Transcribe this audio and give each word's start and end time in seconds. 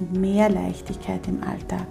mehr 0.00 0.48
Leichtigkeit 0.48 1.26
im 1.28 1.42
Alltag. 1.42 1.86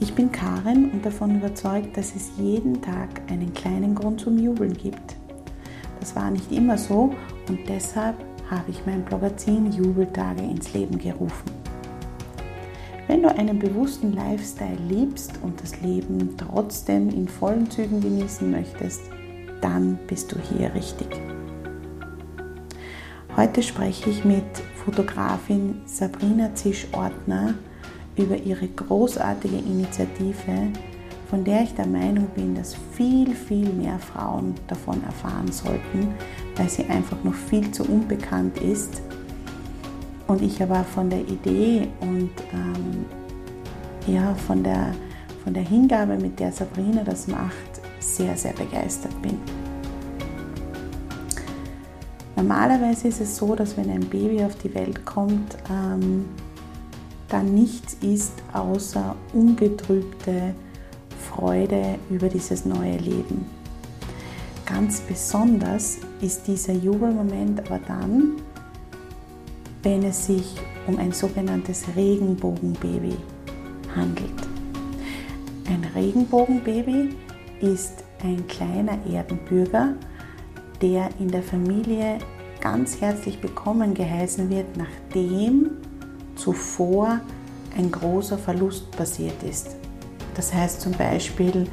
Ich 0.00 0.14
bin 0.14 0.30
Karin 0.30 0.90
und 0.90 1.04
davon 1.04 1.36
überzeugt, 1.36 1.96
dass 1.96 2.14
es 2.14 2.32
jeden 2.38 2.82
Tag 2.82 3.08
einen 3.28 3.52
kleinen 3.54 3.94
Grund 3.94 4.20
zum 4.20 4.38
Jubeln 4.38 4.74
gibt. 4.74 5.16
Das 6.00 6.14
war 6.14 6.30
nicht 6.30 6.52
immer 6.52 6.76
so 6.76 7.14
und 7.48 7.60
deshalb 7.68 8.16
habe 8.50 8.70
ich 8.70 8.84
mein 8.84 9.04
Blogazin 9.04 9.72
Jubeltage 9.72 10.42
ins 10.42 10.72
Leben 10.74 10.98
gerufen. 10.98 11.50
Wenn 13.06 13.22
du 13.22 13.28
einen 13.28 13.58
bewussten 13.58 14.12
Lifestyle 14.12 14.78
liebst 14.88 15.32
und 15.42 15.62
das 15.62 15.80
Leben 15.80 16.36
trotzdem 16.36 17.10
in 17.10 17.28
vollen 17.28 17.70
Zügen 17.70 18.00
genießen 18.00 18.50
möchtest, 18.50 19.02
dann 19.60 19.98
bist 20.06 20.32
du 20.32 20.36
hier 20.38 20.74
richtig. 20.74 21.08
Heute 23.36 23.64
spreche 23.64 24.10
ich 24.10 24.24
mit 24.24 24.44
Fotografin 24.84 25.80
Sabrina 25.86 26.54
Zisch-Ortner 26.54 27.54
über 28.16 28.36
ihre 28.36 28.68
großartige 28.68 29.56
Initiative, 29.56 30.68
von 31.28 31.42
der 31.42 31.62
ich 31.62 31.74
der 31.74 31.88
Meinung 31.88 32.28
bin, 32.36 32.54
dass 32.54 32.76
viel, 32.92 33.34
viel 33.34 33.70
mehr 33.70 33.98
Frauen 33.98 34.54
davon 34.68 35.02
erfahren 35.02 35.50
sollten, 35.50 36.14
weil 36.54 36.68
sie 36.68 36.84
einfach 36.84 37.24
noch 37.24 37.34
viel 37.34 37.68
zu 37.72 37.82
unbekannt 37.82 38.58
ist. 38.58 39.02
Und 40.28 40.40
ich 40.40 40.62
aber 40.62 40.84
von 40.84 41.10
der 41.10 41.22
Idee 41.22 41.88
und 42.02 42.30
ähm, 42.52 43.04
ja, 44.06 44.32
von, 44.46 44.62
der, 44.62 44.94
von 45.42 45.52
der 45.52 45.64
Hingabe, 45.64 46.16
mit 46.18 46.38
der 46.38 46.52
Sabrina 46.52 47.02
das 47.02 47.26
macht, 47.26 47.80
sehr, 47.98 48.36
sehr 48.36 48.52
begeistert 48.52 49.20
bin. 49.20 49.40
Normalerweise 52.36 53.08
ist 53.08 53.20
es 53.20 53.36
so, 53.36 53.54
dass 53.54 53.76
wenn 53.76 53.90
ein 53.90 54.08
Baby 54.08 54.42
auf 54.42 54.56
die 54.56 54.74
Welt 54.74 55.04
kommt, 55.04 55.56
ähm, 55.70 56.24
da 57.28 57.42
nichts 57.42 57.94
ist 57.94 58.32
außer 58.52 59.14
ungetrübte 59.32 60.54
Freude 61.30 61.98
über 62.10 62.28
dieses 62.28 62.64
neue 62.64 62.96
Leben. 62.98 63.46
Ganz 64.66 65.00
besonders 65.00 65.98
ist 66.20 66.46
dieser 66.46 66.72
Jubelmoment 66.72 67.60
aber 67.60 67.78
dann, 67.86 68.32
wenn 69.82 70.02
es 70.02 70.26
sich 70.26 70.54
um 70.86 70.98
ein 70.98 71.12
sogenanntes 71.12 71.84
Regenbogenbaby 71.94 73.16
handelt. 73.94 74.30
Ein 75.66 75.84
Regenbogenbaby 75.94 77.14
ist 77.60 78.04
ein 78.22 78.46
kleiner 78.46 78.98
Erdenbürger, 79.10 79.94
der 80.80 81.10
in 81.18 81.30
der 81.30 81.42
Familie 81.42 82.18
ganz 82.60 83.00
herzlich 83.00 83.42
willkommen 83.42 83.94
geheißen 83.94 84.48
wird, 84.50 84.76
nachdem 84.76 85.70
zuvor 86.34 87.20
ein 87.76 87.90
großer 87.90 88.38
Verlust 88.38 88.90
passiert 88.92 89.42
ist. 89.42 89.76
Das 90.34 90.52
heißt 90.52 90.80
zum 90.80 90.92
Beispiel 90.92 91.66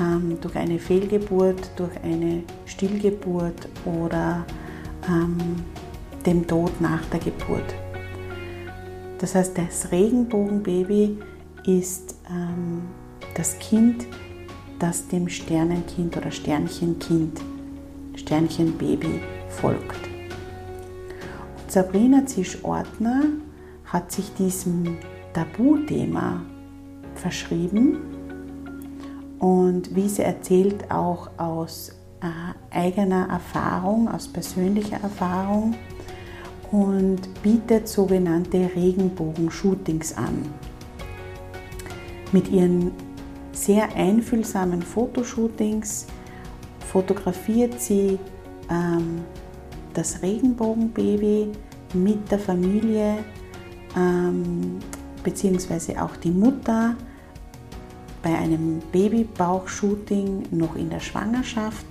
ähm, 0.00 0.38
durch 0.40 0.56
eine 0.56 0.78
Fehlgeburt, 0.78 1.70
durch 1.76 1.92
eine 2.02 2.42
Stillgeburt 2.66 3.68
oder 3.84 4.44
ähm, 5.08 5.36
dem 6.24 6.46
Tod 6.46 6.80
nach 6.80 7.04
der 7.06 7.20
Geburt. 7.20 7.74
Das 9.18 9.34
heißt, 9.34 9.58
das 9.58 9.90
Regenbogenbaby 9.90 11.18
ist 11.66 12.14
ähm, 12.30 12.82
das 13.34 13.58
Kind, 13.58 14.06
das 14.78 15.08
dem 15.08 15.28
Sternenkind 15.28 16.16
oder 16.16 16.30
Sternchenkind 16.30 17.40
Sternchen 18.28 18.76
Baby 18.76 19.22
folgt. 19.48 20.06
Und 21.62 21.72
Sabrina 21.72 22.26
Zisch-Ortner 22.26 23.22
hat 23.86 24.12
sich 24.12 24.34
diesem 24.34 24.98
Tabuthema 25.32 26.42
verschrieben 27.14 27.96
und 29.38 29.96
wie 29.96 30.10
sie 30.10 30.24
erzählt, 30.24 30.90
auch 30.90 31.30
aus 31.38 31.92
äh, 32.20 32.76
eigener 32.76 33.30
Erfahrung, 33.30 34.08
aus 34.08 34.28
persönlicher 34.28 35.00
Erfahrung 35.02 35.74
und 36.70 37.20
bietet 37.42 37.88
sogenannte 37.88 38.70
Regenbogen-Shootings 38.76 40.18
an. 40.18 40.42
Mit 42.32 42.50
ihren 42.50 42.90
sehr 43.52 43.96
einfühlsamen 43.96 44.82
Fotoshootings 44.82 46.08
fotografiert 46.92 47.80
sie 47.80 48.18
ähm, 48.70 49.22
das 49.94 50.22
Regenbogenbaby 50.22 51.48
mit 51.94 52.30
der 52.30 52.38
Familie 52.38 53.18
ähm, 53.96 54.78
beziehungsweise 55.22 56.02
auch 56.02 56.16
die 56.16 56.30
Mutter 56.30 56.94
bei 58.22 58.36
einem 58.36 58.80
Babybauchshooting 58.92 60.48
noch 60.50 60.76
in 60.76 60.90
der 60.90 61.00
Schwangerschaft 61.00 61.86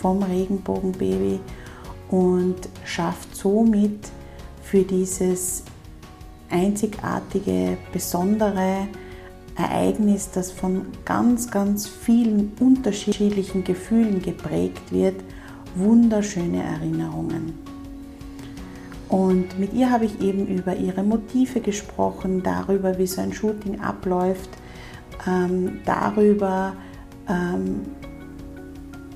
vom 0.00 0.22
Regenbogenbaby 0.22 1.40
und 2.10 2.56
schafft 2.84 3.34
somit 3.34 4.08
für 4.62 4.82
dieses 4.82 5.64
einzigartige, 6.50 7.76
besondere 7.92 8.88
Ereignis, 9.56 10.30
das 10.30 10.50
von 10.50 10.86
ganz, 11.04 11.50
ganz 11.50 11.86
vielen 11.86 12.52
unterschiedlichen 12.60 13.64
Gefühlen 13.64 14.20
geprägt 14.20 14.92
wird, 14.92 15.16
wunderschöne 15.74 16.62
Erinnerungen. 16.62 17.54
Und 19.08 19.58
mit 19.58 19.72
ihr 19.72 19.90
habe 19.90 20.04
ich 20.04 20.20
eben 20.20 20.46
über 20.46 20.76
ihre 20.76 21.02
Motive 21.02 21.60
gesprochen, 21.60 22.42
darüber, 22.42 22.98
wie 22.98 23.06
so 23.06 23.20
ein 23.20 23.32
Shooting 23.32 23.80
abläuft, 23.80 24.50
ähm, 25.26 25.80
darüber, 25.84 26.74
ähm, 27.28 27.82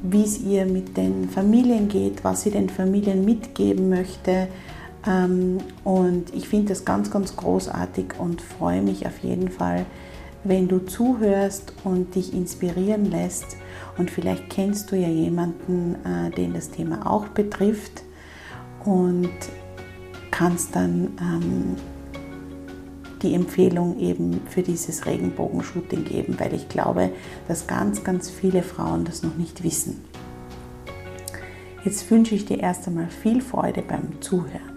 wie 0.02 0.22
es 0.22 0.40
ihr 0.40 0.64
mit 0.64 0.96
den 0.96 1.28
Familien 1.28 1.88
geht, 1.88 2.24
was 2.24 2.42
sie 2.42 2.50
den 2.50 2.68
Familien 2.68 3.24
mitgeben 3.24 3.88
möchte. 3.88 4.48
Ähm, 5.06 5.58
und 5.82 6.32
ich 6.34 6.48
finde 6.48 6.68
das 6.68 6.84
ganz, 6.84 7.10
ganz 7.10 7.36
großartig 7.36 8.18
und 8.18 8.40
freue 8.40 8.82
mich 8.82 9.06
auf 9.06 9.18
jeden 9.18 9.50
Fall, 9.50 9.86
wenn 10.44 10.68
du 10.68 10.78
zuhörst 10.78 11.72
und 11.84 12.14
dich 12.14 12.32
inspirieren 12.32 13.10
lässt. 13.10 13.56
Und 13.98 14.10
vielleicht 14.10 14.48
kennst 14.50 14.90
du 14.90 14.96
ja 14.96 15.08
jemanden, 15.08 15.96
äh, 16.04 16.30
den 16.30 16.54
das 16.54 16.70
Thema 16.70 17.10
auch 17.10 17.28
betrifft 17.28 18.02
und 18.84 19.30
kannst 20.30 20.74
dann 20.74 21.08
ähm, 21.20 21.76
die 23.22 23.34
Empfehlung 23.34 23.98
eben 23.98 24.40
für 24.48 24.62
dieses 24.62 25.04
Regenbogenshooting 25.04 26.04
geben, 26.04 26.36
weil 26.38 26.54
ich 26.54 26.68
glaube, 26.68 27.10
dass 27.48 27.66
ganz, 27.66 28.02
ganz 28.04 28.30
viele 28.30 28.62
Frauen 28.62 29.04
das 29.04 29.22
noch 29.22 29.36
nicht 29.36 29.62
wissen. 29.62 30.02
Jetzt 31.84 32.10
wünsche 32.10 32.34
ich 32.34 32.46
dir 32.46 32.60
erst 32.60 32.86
einmal 32.86 33.08
viel 33.08 33.40
Freude 33.40 33.82
beim 33.82 34.20
Zuhören. 34.20 34.70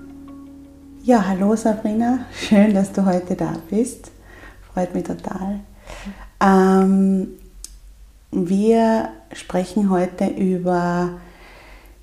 Ja, 1.03 1.25
hallo 1.27 1.55
Sabrina, 1.55 2.25
schön, 2.33 2.73
dass 2.73 2.93
du 2.93 3.05
heute 3.05 3.35
da 3.35 3.53
bist. 3.69 4.11
Freut 4.73 4.95
mich 4.95 5.03
total. 5.03 5.59
Ähm, 6.41 7.27
wir 8.31 9.09
sprechen 9.31 9.89
heute 9.89 10.25
über 10.27 11.11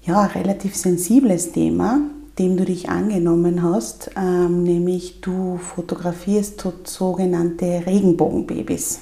ja, 0.02 0.20
ein 0.20 0.30
relativ 0.30 0.76
sensibles 0.76 1.52
Thema, 1.52 2.00
dem 2.38 2.56
du 2.56 2.64
dich 2.64 2.88
angenommen 2.88 3.62
hast, 3.62 4.12
ähm, 4.16 4.62
nämlich 4.62 5.20
du 5.20 5.58
fotografierst 5.58 6.64
sogenannte 6.84 7.82
Regenbogenbabys 7.86 9.00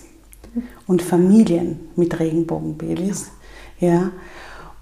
und 0.86 1.02
Familien 1.02 1.80
mit 1.94 2.18
Regenbogenbabys. 2.18 3.30
Ja. 3.78 3.88
ja. 3.88 4.10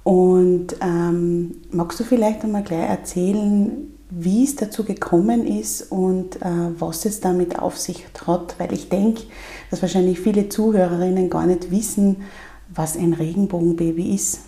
Und 0.04 0.76
ähm, 0.80 1.56
magst 1.72 1.98
du 1.98 2.04
vielleicht 2.04 2.44
einmal 2.44 2.62
gleich 2.62 2.88
erzählen, 2.88 3.92
wie 4.10 4.44
es 4.44 4.56
dazu 4.56 4.84
gekommen 4.84 5.46
ist 5.46 5.90
und 5.90 6.36
äh, 6.36 6.48
was 6.78 7.04
es 7.04 7.20
damit 7.20 7.58
auf 7.58 7.78
sich 7.78 8.06
hat? 8.26 8.54
Weil 8.58 8.72
ich 8.72 8.88
denke, 8.88 9.22
dass 9.70 9.82
wahrscheinlich 9.82 10.20
viele 10.20 10.48
Zuhörerinnen 10.48 11.28
gar 11.28 11.46
nicht 11.46 11.70
wissen, 11.70 12.22
was 12.68 12.96
ein 12.96 13.12
Regenbogenbaby 13.12 14.14
ist. 14.14 14.40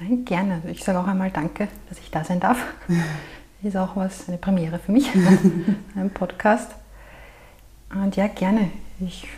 Nein, 0.00 0.24
gerne. 0.24 0.62
Ich 0.70 0.84
sage 0.84 0.98
auch 0.98 1.06
einmal 1.06 1.30
Danke, 1.30 1.68
dass 1.88 1.98
ich 1.98 2.10
da 2.10 2.24
sein 2.24 2.40
darf. 2.40 2.58
ist 3.62 3.76
auch 3.76 3.96
was, 3.96 4.28
eine 4.28 4.38
Premiere 4.38 4.78
für 4.78 4.92
mich, 4.92 5.10
ein 5.94 6.10
Podcast. 6.10 6.72
Und 7.90 8.16
ja, 8.16 8.26
gerne. 8.26 8.70
Ich 9.00 9.28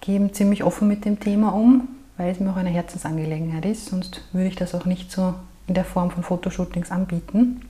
gehe 0.00 0.30
ziemlich 0.32 0.64
offen 0.64 0.88
mit 0.88 1.04
dem 1.04 1.20
Thema 1.20 1.54
um, 1.54 1.88
weil 2.16 2.30
es 2.30 2.40
mir 2.40 2.50
auch 2.50 2.56
eine 2.56 2.70
Herzensangelegenheit 2.70 3.64
ist. 3.64 3.86
Sonst 3.86 4.22
würde 4.32 4.48
ich 4.48 4.56
das 4.56 4.74
auch 4.74 4.84
nicht 4.84 5.10
so 5.10 5.34
in 5.66 5.74
der 5.74 5.84
Form 5.84 6.10
von 6.10 6.22
Fotoshootings 6.22 6.90
anbieten. 6.90 7.62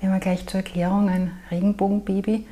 Wir 0.00 0.10
haben 0.10 0.20
gleich 0.20 0.46
zur 0.46 0.60
Erklärung 0.60 1.08
ein 1.08 1.32
Regenbogenbaby. 1.50 2.46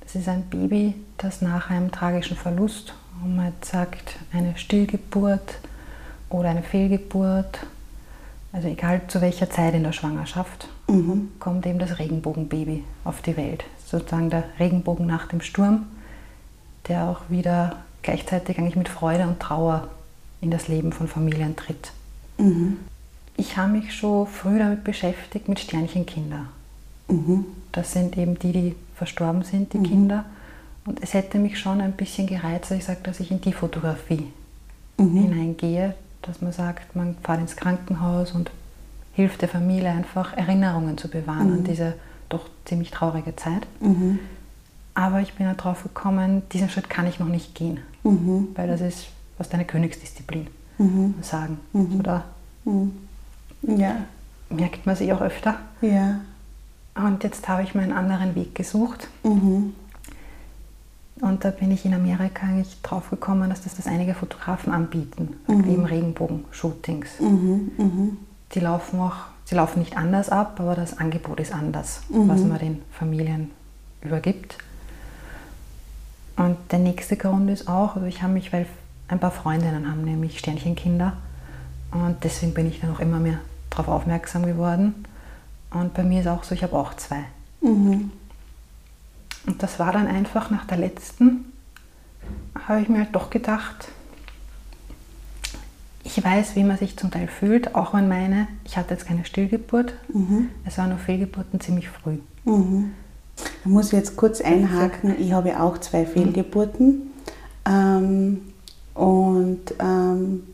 Das 0.00 0.14
ist 0.14 0.28
ein 0.28 0.44
Baby, 0.44 0.94
das 1.18 1.42
nach 1.42 1.70
einem 1.70 1.90
tragischen 1.90 2.36
Verlust, 2.36 2.94
und 3.22 3.36
man 3.36 3.52
sagt 3.62 4.16
eine 4.32 4.56
Stillgeburt 4.56 5.58
oder 6.28 6.50
eine 6.50 6.62
Fehlgeburt, 6.62 7.60
also 8.52 8.68
egal 8.68 9.02
zu 9.08 9.20
welcher 9.20 9.50
Zeit 9.50 9.74
in 9.74 9.82
der 9.82 9.92
Schwangerschaft, 9.92 10.68
mhm. 10.88 11.32
kommt 11.40 11.66
eben 11.66 11.78
das 11.78 11.98
Regenbogenbaby 11.98 12.84
auf 13.04 13.22
die 13.22 13.36
Welt. 13.36 13.64
Sozusagen 13.84 14.30
der 14.30 14.44
Regenbogen 14.58 15.06
nach 15.06 15.28
dem 15.28 15.40
Sturm, 15.40 15.86
der 16.88 17.04
auch 17.04 17.22
wieder 17.28 17.76
gleichzeitig 18.02 18.58
eigentlich 18.58 18.76
mit 18.76 18.88
Freude 18.88 19.24
und 19.24 19.40
Trauer 19.40 19.88
in 20.40 20.50
das 20.50 20.68
Leben 20.68 20.92
von 20.92 21.08
Familien 21.08 21.56
tritt. 21.56 21.92
Mhm. 22.38 22.78
Ich 23.36 23.56
habe 23.56 23.72
mich 23.72 23.94
schon 23.94 24.26
früh 24.26 24.58
damit 24.58 24.84
beschäftigt, 24.84 25.48
mit 25.48 25.58
Sternchenkinder. 25.58 26.46
Mhm. 27.08 27.44
Das 27.72 27.92
sind 27.92 28.16
eben 28.16 28.38
die, 28.38 28.52
die 28.52 28.76
verstorben 28.94 29.42
sind, 29.42 29.72
die 29.72 29.78
mhm. 29.78 29.84
Kinder. 29.84 30.24
Und 30.86 31.02
es 31.02 31.14
hätte 31.14 31.38
mich 31.38 31.58
schon 31.58 31.80
ein 31.80 31.92
bisschen 31.92 32.26
gereizt, 32.26 32.70
dass 32.70 32.78
ich 32.78 32.84
sage, 32.84 33.00
dass 33.02 33.20
ich 33.20 33.30
in 33.30 33.40
die 33.40 33.52
Fotografie 33.52 34.28
mhm. 34.98 35.22
hineingehe, 35.22 35.94
dass 36.22 36.40
man 36.40 36.52
sagt, 36.52 36.94
man 36.94 37.16
fährt 37.22 37.40
ins 37.40 37.56
Krankenhaus 37.56 38.32
und 38.32 38.50
hilft 39.14 39.42
der 39.42 39.48
Familie 39.48 39.90
einfach 39.90 40.36
Erinnerungen 40.36 40.98
zu 40.98 41.08
bewahren 41.08 41.52
an 41.52 41.60
mhm. 41.60 41.64
diese 41.64 41.94
doch 42.28 42.48
ziemlich 42.64 42.90
traurige 42.90 43.36
Zeit. 43.36 43.66
Mhm. 43.80 44.18
Aber 44.94 45.20
ich 45.20 45.34
bin 45.34 45.46
darauf 45.56 45.82
gekommen, 45.82 46.42
diesen 46.52 46.68
Schritt 46.68 46.88
kann 46.88 47.06
ich 47.06 47.18
noch 47.18 47.28
nicht 47.28 47.54
gehen, 47.54 47.80
mhm. 48.04 48.48
weil 48.54 48.68
das 48.68 48.80
ist 48.80 49.06
was 49.38 49.48
deine 49.48 49.64
Königsdisziplin 49.64 50.46
sagen. 51.22 51.58
Oder 51.98 52.24
ja. 53.62 53.96
merkt 54.50 54.86
man 54.86 54.94
sich 54.94 55.12
auch 55.12 55.20
öfter. 55.20 55.56
Ja. 55.80 56.20
Und 56.94 57.24
jetzt 57.24 57.48
habe 57.48 57.62
ich 57.62 57.74
mir 57.74 57.82
einen 57.82 57.92
anderen 57.92 58.34
Weg 58.34 58.54
gesucht. 58.54 59.08
Mhm. 59.24 59.74
Und 61.20 61.44
da 61.44 61.50
bin 61.50 61.70
ich 61.70 61.84
in 61.84 61.94
Amerika 61.94 62.46
eigentlich 62.46 62.80
drauf 62.82 63.10
gekommen, 63.10 63.50
dass 63.50 63.62
das, 63.62 63.76
das 63.76 63.86
einige 63.86 64.14
Fotografen 64.14 64.72
anbieten, 64.72 65.36
mhm. 65.46 65.70
eben 65.70 65.84
Regenbogen-Shootings. 65.84 67.20
Mhm. 67.20 67.70
Mhm. 67.76 68.16
Die 68.52 68.60
laufen 68.60 69.00
auch, 69.00 69.16
sie 69.44 69.54
laufen 69.54 69.78
nicht 69.80 69.96
anders 69.96 70.28
ab, 70.28 70.56
aber 70.58 70.74
das 70.74 70.98
Angebot 70.98 71.40
ist 71.40 71.52
anders, 71.52 72.02
mhm. 72.08 72.28
was 72.28 72.40
man 72.42 72.58
den 72.58 72.82
Familien 72.92 73.50
übergibt. 74.02 74.58
Und 76.36 76.56
der 76.72 76.80
nächste 76.80 77.16
Grund 77.16 77.48
ist 77.48 77.68
auch, 77.68 77.94
also 77.94 78.06
ich 78.06 78.22
habe 78.22 78.32
mich, 78.32 78.52
weil 78.52 78.66
ein 79.06 79.20
paar 79.20 79.30
Freundinnen 79.30 79.88
haben 79.88 80.04
nämlich 80.04 80.38
Sternchenkinder 80.38 81.14
und 81.92 82.24
deswegen 82.24 82.54
bin 82.54 82.66
ich 82.66 82.80
dann 82.80 82.92
auch 82.92 83.00
immer 83.00 83.20
mehr 83.20 83.38
darauf 83.70 83.88
aufmerksam 83.88 84.44
geworden. 84.44 85.04
Und 85.70 85.94
bei 85.94 86.04
mir 86.04 86.20
ist 86.20 86.28
auch 86.28 86.44
so, 86.44 86.54
ich 86.54 86.62
habe 86.62 86.76
auch 86.76 86.94
zwei. 86.94 87.24
Mhm. 87.60 88.10
Und 89.46 89.62
das 89.62 89.78
war 89.78 89.92
dann 89.92 90.06
einfach 90.06 90.50
nach 90.50 90.64
der 90.64 90.78
letzten, 90.78 91.52
habe 92.66 92.80
ich 92.80 92.88
mir 92.88 92.98
halt 92.98 93.14
doch 93.14 93.30
gedacht, 93.30 93.88
ich 96.04 96.22
weiß, 96.22 96.54
wie 96.54 96.64
man 96.64 96.76
sich 96.76 96.96
zum 96.96 97.10
Teil 97.10 97.28
fühlt, 97.28 97.74
auch 97.74 97.94
wenn 97.94 98.08
meine, 98.08 98.46
ich 98.64 98.76
hatte 98.76 98.92
jetzt 98.94 99.06
keine 99.06 99.24
Stillgeburt, 99.24 99.94
mhm. 100.12 100.50
es 100.64 100.78
waren 100.78 100.90
nur 100.90 100.98
Fehlgeburten 100.98 101.60
ziemlich 101.60 101.88
früh. 101.88 102.18
Mhm. 102.44 102.92
Da 103.36 103.70
muss 103.70 103.86
ich 103.86 103.92
jetzt 103.92 104.16
kurz 104.16 104.40
einhaken, 104.40 105.18
ich 105.18 105.32
habe 105.32 105.60
auch 105.60 105.78
zwei 105.78 106.06
Fehlgeburten 106.06 107.10
ähm, 107.66 108.40
und 108.94 109.74
ähm, 109.80 110.44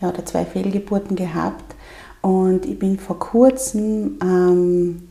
ja, 0.00 0.08
oder 0.10 0.24
zwei 0.24 0.44
Fehlgeburten 0.44 1.16
gehabt 1.16 1.63
und 2.24 2.64
ich 2.64 2.78
bin 2.78 2.98
vor 2.98 3.18
kurzem 3.18 4.18
ähm, 4.22 5.08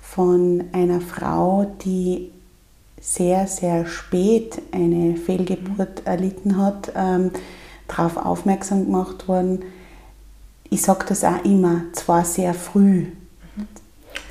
von 0.00 0.66
einer 0.70 1.00
Frau, 1.00 1.66
die 1.84 2.30
sehr, 3.00 3.48
sehr 3.48 3.86
spät 3.86 4.62
eine 4.70 5.16
Fehlgeburt 5.16 6.06
erlitten 6.06 6.56
hat, 6.56 6.92
ähm, 6.94 7.32
darauf 7.88 8.16
aufmerksam 8.16 8.84
gemacht 8.84 9.26
worden. 9.26 9.64
Ich 10.70 10.82
sage 10.82 11.06
das 11.08 11.24
auch 11.24 11.44
immer, 11.44 11.80
zwar 11.92 12.24
sehr 12.24 12.54
früh. 12.54 13.06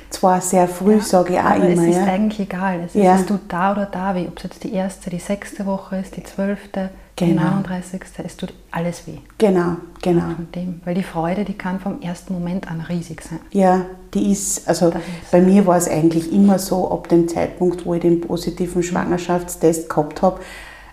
Zwar 0.08 0.40
sehr 0.40 0.66
früh, 0.66 0.94
ja, 0.94 1.00
sage 1.02 1.34
ich 1.34 1.38
auch 1.38 1.44
aber 1.44 1.68
immer. 1.68 1.82
Es 1.82 1.88
ist 1.90 1.96
ja. 1.96 2.04
eigentlich 2.04 2.40
egal. 2.40 2.80
Es 2.86 2.94
ist, 2.94 3.04
ja. 3.04 3.18
du 3.20 3.38
da 3.48 3.72
oder 3.72 3.84
da 3.84 4.14
weh, 4.14 4.28
ob 4.28 4.38
es 4.38 4.44
jetzt 4.44 4.64
die 4.64 4.72
erste, 4.72 5.10
die 5.10 5.18
sechste 5.18 5.66
Woche 5.66 5.98
ist, 5.98 6.16
die 6.16 6.22
zwölfte, 6.22 6.88
Genau. 7.18 7.42
39. 7.42 8.00
Es 8.24 8.36
tut 8.36 8.52
alles 8.70 9.06
weh. 9.06 9.18
Genau, 9.38 9.76
genau. 10.02 10.34
Von 10.36 10.48
dem, 10.54 10.80
weil 10.84 10.94
die 10.94 11.02
Freude, 11.02 11.44
die 11.44 11.54
kann 11.54 11.80
vom 11.80 12.00
ersten 12.00 12.32
Moment 12.32 12.70
an 12.70 12.80
riesig 12.80 13.22
sein. 13.22 13.40
Ja, 13.50 13.86
die 14.14 14.30
ist, 14.30 14.68
also 14.68 14.88
ist 14.88 15.30
bei 15.32 15.40
mir 15.40 15.66
war 15.66 15.76
es 15.76 15.88
eigentlich 15.88 16.32
immer 16.32 16.58
so, 16.58 16.90
ab 16.90 17.08
dem 17.08 17.28
Zeitpunkt, 17.28 17.84
wo 17.84 17.94
ich 17.94 18.02
den 18.02 18.20
positiven 18.20 18.82
Schwangerschaftstest 18.82 19.88
gehabt 19.88 20.22
habe, 20.22 20.40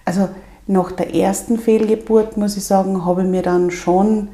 also 0.03 0.29
nach 0.67 0.91
der 0.91 1.13
ersten 1.13 1.59
Fehlgeburt, 1.59 2.37
muss 2.37 2.57
ich 2.57 2.65
sagen, 2.65 3.05
habe 3.05 3.21
ich 3.21 3.29
mir 3.29 3.43
dann 3.43 3.69
schon 3.69 4.29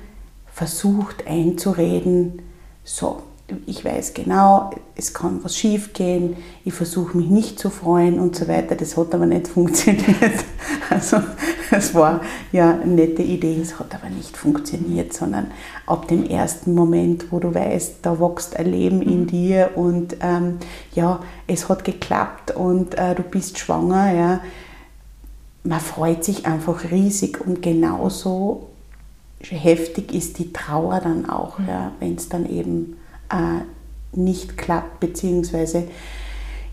versucht 0.48 1.28
einzureden, 1.28 2.42
so, 2.84 3.22
ich 3.66 3.84
weiß 3.84 4.14
genau, 4.14 4.72
es 4.96 5.14
kann 5.14 5.44
was 5.44 5.58
schief 5.58 5.94
gehen, 5.94 6.38
ich 6.64 6.74
versuche 6.74 7.18
mich 7.18 7.28
nicht 7.28 7.60
zu 7.60 7.70
freuen 7.70 8.20
und 8.20 8.36
so 8.36 8.48
weiter. 8.48 8.76
Das 8.76 8.98
hat 8.98 9.14
aber 9.14 9.26
nicht 9.26 9.48
funktioniert. 9.50 10.44
Also 10.90 11.18
es 11.72 11.94
war 11.96 12.22
ja 12.52 12.72
eine 12.72 12.94
nette 12.94 13.22
Idee, 13.22 13.60
es 13.62 13.80
hat 13.80 13.96
aber 13.96 14.10
nicht 14.10 14.36
funktioniert, 14.36 15.14
sondern 15.14 15.52
ab 15.86 16.08
dem 16.08 16.26
ersten 16.26 16.74
Moment, 16.74 17.32
wo 17.32 17.40
du 17.40 17.54
weißt, 17.54 17.98
da 18.02 18.20
wächst 18.20 18.58
ein 18.58 18.72
Leben 18.72 19.02
in 19.02 19.28
dir 19.28 19.72
und 19.76 20.18
ähm, 20.22 20.58
ja, 20.94 21.20
es 21.48 21.70
hat 21.70 21.84
geklappt 21.84 22.52
und 22.52 22.98
äh, 22.98 23.16
du 23.16 23.24
bist 23.24 23.58
schwanger, 23.60 24.14
ja, 24.14 24.42
man 25.64 25.80
freut 25.80 26.24
sich 26.24 26.46
einfach 26.46 26.92
riesig 26.92 27.40
und 27.40 27.62
genauso 27.62 28.68
heftig 29.50 30.14
ist 30.14 30.40
die 30.40 30.54
Trauer 30.54 31.00
dann 31.00 31.30
auch, 31.30 31.60
ja, 31.60 31.92
wenn 32.00 32.16
es 32.16 32.30
dann 32.30 32.50
eben 32.50 32.98
äh, 33.32 34.18
nicht 34.18 34.58
klappt, 34.58 35.00
beziehungsweise 35.00 35.88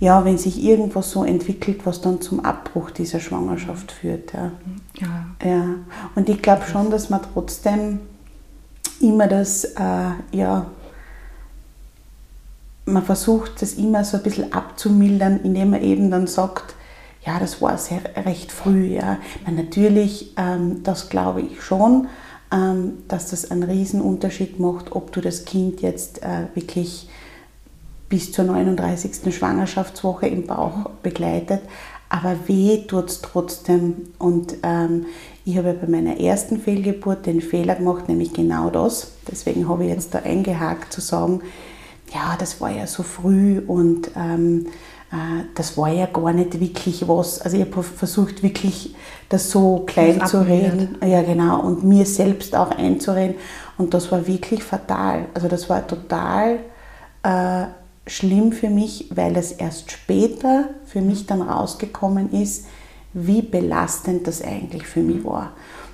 ja, 0.00 0.24
wenn 0.24 0.38
sich 0.38 0.62
irgendwas 0.62 1.10
so 1.10 1.24
entwickelt, 1.24 1.84
was 1.84 2.00
dann 2.00 2.20
zum 2.20 2.44
Abbruch 2.44 2.90
dieser 2.90 3.18
Schwangerschaft 3.18 3.90
führt. 3.90 4.32
Ja. 4.32 4.52
ja. 5.00 5.26
ja. 5.44 5.64
Und 6.14 6.28
ich 6.28 6.40
glaube 6.40 6.62
schon, 6.70 6.90
dass 6.90 7.10
man 7.10 7.20
trotzdem 7.32 8.00
immer 9.00 9.26
das, 9.26 9.64
äh, 9.64 10.10
ja, 10.32 10.66
man 12.84 13.02
versucht 13.02 13.60
das 13.60 13.74
immer 13.74 14.04
so 14.04 14.16
ein 14.16 14.22
bisschen 14.22 14.52
abzumildern, 14.52 15.40
indem 15.42 15.70
man 15.70 15.82
eben 15.82 16.10
dann 16.10 16.26
sagt, 16.26 16.74
ja, 17.24 17.38
das 17.38 17.60
war 17.60 17.76
sehr 17.76 18.00
recht 18.24 18.52
früh. 18.52 18.94
Ja. 18.94 19.18
Natürlich, 19.50 20.32
ähm, 20.36 20.82
das 20.84 21.08
glaube 21.08 21.42
ich 21.42 21.62
schon, 21.62 22.08
dass 22.50 23.30
das 23.30 23.50
einen 23.50 23.62
Riesenunterschied 23.62 24.58
macht, 24.58 24.92
ob 24.92 25.12
du 25.12 25.20
das 25.20 25.44
Kind 25.44 25.82
jetzt 25.82 26.22
äh, 26.22 26.46
wirklich 26.54 27.08
bis 28.08 28.32
zur 28.32 28.44
39. 28.44 29.34
Schwangerschaftswoche 29.34 30.26
im 30.26 30.46
Bauch 30.46 30.90
begleitet. 31.02 31.60
aber 32.10 32.36
weh 32.46 32.86
tut 32.86 33.10
es 33.10 33.20
trotzdem. 33.20 34.08
Und 34.18 34.54
ähm, 34.62 35.06
ich 35.44 35.58
habe 35.58 35.74
bei 35.74 35.86
meiner 35.86 36.18
ersten 36.18 36.58
Fehlgeburt 36.58 37.26
den 37.26 37.42
Fehler 37.42 37.74
gemacht, 37.74 38.08
nämlich 38.08 38.32
genau 38.32 38.70
das. 38.70 39.12
Deswegen 39.30 39.68
habe 39.68 39.84
ich 39.84 39.90
jetzt 39.90 40.14
da 40.14 40.20
eingehakt 40.20 40.90
zu 40.92 41.02
sagen, 41.02 41.42
ja, 42.14 42.36
das 42.38 42.62
war 42.62 42.70
ja 42.70 42.86
so 42.86 43.02
früh 43.02 43.58
und 43.58 44.10
ähm, 44.16 44.66
äh, 44.66 44.70
das 45.54 45.78
war 45.78 45.88
ja 45.88 46.06
gar 46.06 46.32
nicht 46.32 46.60
wirklich 46.60 47.08
was. 47.08 47.40
Also 47.40 47.56
ich 47.56 47.64
habe 47.64 47.82
versucht 47.82 48.42
wirklich 48.42 48.94
das 49.30 49.50
so 49.50 49.84
klein 49.86 50.18
das 50.18 50.30
zu 50.30 50.40
reden. 50.40 50.98
Ja, 51.02 51.22
genau. 51.22 51.60
Und 51.60 51.82
mir 51.82 52.04
selbst 52.04 52.54
auch 52.54 52.70
einzureden. 52.70 53.36
Und 53.78 53.94
das 53.94 54.12
war 54.12 54.26
wirklich 54.26 54.62
fatal. 54.62 55.26
Also 55.32 55.48
das 55.48 55.70
war 55.70 55.86
total 55.86 56.58
äh, 57.22 57.64
schlimm 58.06 58.52
für 58.52 58.68
mich, 58.68 59.08
weil 59.14 59.36
es 59.36 59.52
erst 59.52 59.90
später 59.90 60.70
für 60.84 61.00
mich 61.00 61.26
dann 61.26 61.40
rausgekommen 61.40 62.32
ist, 62.32 62.66
wie 63.14 63.40
belastend 63.40 64.26
das 64.26 64.42
eigentlich 64.42 64.86
für 64.86 65.00
mich 65.00 65.24
war. 65.24 65.52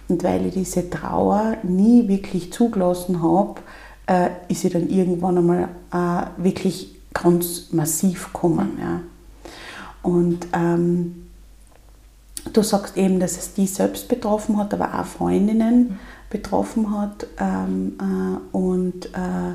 Und 0.08 0.24
weil 0.24 0.46
ich 0.46 0.54
diese 0.54 0.90
Trauer 0.90 1.56
nie 1.62 2.08
wirklich 2.08 2.52
zugelassen 2.52 3.22
habe, 3.22 3.60
äh, 4.06 4.30
ist 4.48 4.62
sie 4.62 4.70
dann 4.70 4.88
irgendwann 4.88 5.38
einmal 5.38 5.68
äh, 5.92 6.42
wirklich 6.42 6.94
ganz 7.14 7.72
massiv 7.72 8.32
gekommen. 8.32 8.78
Ja. 8.80 9.00
Und 10.02 10.46
ähm, 10.52 11.26
du 12.52 12.62
sagst 12.62 12.96
eben, 12.96 13.20
dass 13.20 13.38
es 13.38 13.54
die 13.54 13.66
selbst 13.66 14.08
betroffen 14.08 14.58
hat, 14.58 14.74
aber 14.74 15.00
auch 15.00 15.06
Freundinnen 15.06 15.78
mhm. 15.78 15.98
betroffen 16.28 16.98
hat. 16.98 17.26
Ähm, 17.38 17.94
äh, 17.98 18.56
und 18.56 19.06
äh, 19.06 19.54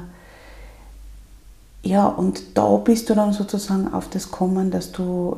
ja, 1.83 2.07
und 2.07 2.57
da 2.57 2.75
bist 2.77 3.09
du 3.09 3.15
dann 3.15 3.31
sozusagen 3.31 3.93
auf 3.93 4.09
das 4.09 4.31
kommen, 4.31 4.71
dass 4.71 4.91
du 4.91 5.37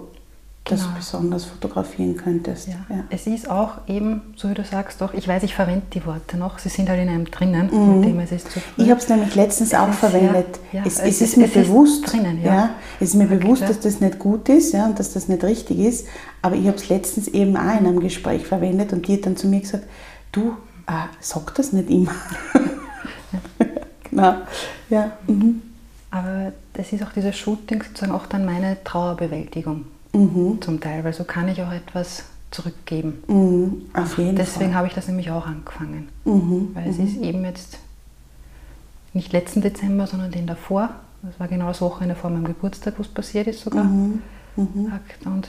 das 0.63 0.81
genau. 0.81 0.95
besonders 0.95 1.45
fotografieren 1.45 2.15
könntest. 2.15 2.67
Ja. 2.67 2.75
ja. 2.89 3.03
Es 3.09 3.25
ist 3.25 3.49
auch 3.49 3.87
eben, 3.87 4.21
so 4.35 4.49
wie 4.49 4.53
du 4.53 4.63
sagst, 4.63 5.01
doch, 5.01 5.13
ich 5.13 5.27
weiß, 5.27 5.41
ich 5.43 5.55
verwende 5.55 5.87
die 5.93 6.05
Worte 6.05 6.37
noch, 6.37 6.59
sie 6.59 6.69
sind 6.69 6.87
halt 6.87 7.01
in 7.01 7.09
einem 7.09 7.25
drinnen, 7.25 7.69
mhm. 7.71 7.99
mit 7.99 8.09
dem 8.09 8.19
es 8.19 8.31
ist 8.31 8.51
zu 8.51 8.59
früh. 8.59 8.83
Ich 8.83 8.89
habe 8.91 8.99
es 8.99 9.09
nämlich 9.09 9.33
letztens 9.33 9.69
es 9.69 9.79
auch 9.79 9.91
verwendet. 9.91 10.59
Ja, 10.71 10.83
es, 10.85 10.99
es, 10.99 11.15
es, 11.15 11.21
ist 11.21 11.37
mir 11.37 11.47
bewusst, 11.47 12.05
ist 12.05 12.13
drinnen, 12.13 12.43
ja. 12.43 12.69
es 12.99 13.09
ist 13.09 13.15
mir 13.15 13.25
okay, 13.25 13.37
bewusst, 13.37 13.63
dass 13.63 13.79
das 13.79 13.99
nicht 13.99 14.19
gut 14.19 14.49
ist 14.49 14.73
ja, 14.73 14.85
und 14.85 14.99
dass 14.99 15.13
das 15.13 15.27
nicht 15.27 15.43
richtig 15.43 15.79
ist, 15.79 16.07
aber 16.43 16.55
ich 16.55 16.67
habe 16.67 16.77
es 16.77 16.89
letztens 16.89 17.27
eben 17.27 17.57
auch 17.57 17.79
in 17.79 17.87
einem 17.87 17.99
Gespräch 17.99 18.45
verwendet 18.45 18.93
und 18.93 19.07
die 19.07 19.15
hat 19.15 19.25
dann 19.25 19.35
zu 19.35 19.47
mir 19.47 19.61
gesagt, 19.61 19.85
du, 20.31 20.55
äh, 20.87 21.07
sag 21.19 21.55
das 21.55 21.73
nicht 21.73 21.89
immer. 21.89 22.13
genau. 24.09 24.35
Ja. 24.89 25.11
Mhm. 25.25 25.63
Aber 26.11 26.51
das 26.73 26.93
ist 26.93 27.01
auch 27.03 27.11
dieses 27.13 27.35
Shooting 27.35 27.81
sozusagen 27.81 28.11
auch 28.11 28.27
dann 28.27 28.45
meine 28.45 28.83
Trauerbewältigung 28.83 29.85
mhm. 30.13 30.61
zum 30.61 30.79
Teil, 30.79 31.03
weil 31.03 31.13
so 31.13 31.23
kann 31.23 31.47
ich 31.47 31.61
auch 31.61 31.71
etwas 31.71 32.23
zurückgeben. 32.51 33.23
Mhm. 33.27 33.89
Auf 33.93 34.17
jeden 34.17 34.35
Deswegen 34.35 34.75
habe 34.75 34.87
ich 34.87 34.93
das 34.93 35.07
nämlich 35.07 35.31
auch 35.31 35.47
angefangen. 35.47 36.09
Mhm. 36.25 36.71
Weil 36.73 36.89
es 36.89 36.97
mhm. 36.97 37.07
ist 37.07 37.17
eben 37.17 37.45
jetzt 37.45 37.79
nicht 39.13 39.31
letzten 39.31 39.61
Dezember, 39.61 40.07
sondern 40.07 40.31
den 40.31 40.47
davor. 40.47 40.89
Das 41.23 41.39
war 41.39 41.47
genau 41.47 41.67
das 41.67 41.81
Wochenende 41.81 42.15
vor 42.15 42.29
meinem 42.29 42.45
Geburtstag, 42.45 42.95
wo 42.97 43.01
es 43.01 43.07
passiert 43.07 43.47
ist 43.47 43.61
sogar. 43.61 43.83
Mhm. 43.85 44.21
Mhm. 44.55 44.91
Und 45.25 45.47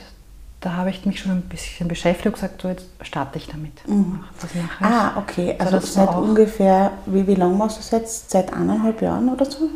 da 0.61 0.73
habe 0.73 0.91
ich 0.91 1.05
mich 1.05 1.19
schon 1.19 1.33
ein 1.33 1.41
bisschen 1.41 1.89
beschäftigt 1.89 2.27
und 2.27 2.33
gesagt, 2.33 2.61
so 2.61 2.69
jetzt 2.69 2.87
starte 3.01 3.37
ich 3.37 3.47
damit. 3.47 3.85
Mhm. 3.87 4.23
Ah, 4.79 5.17
okay. 5.17 5.55
Also, 5.59 5.75
also 5.75 5.87
seit 5.87 6.15
ungefähr, 6.15 6.91
wie, 7.05 7.27
wie 7.27 7.35
lange 7.35 7.55
machst 7.55 7.77
du 7.77 7.81
das 7.81 7.91
jetzt? 7.91 8.31
Seit 8.31 8.53
eineinhalb 8.53 9.01
Jahren 9.01 9.27
oder 9.27 9.43
so? 9.43 9.69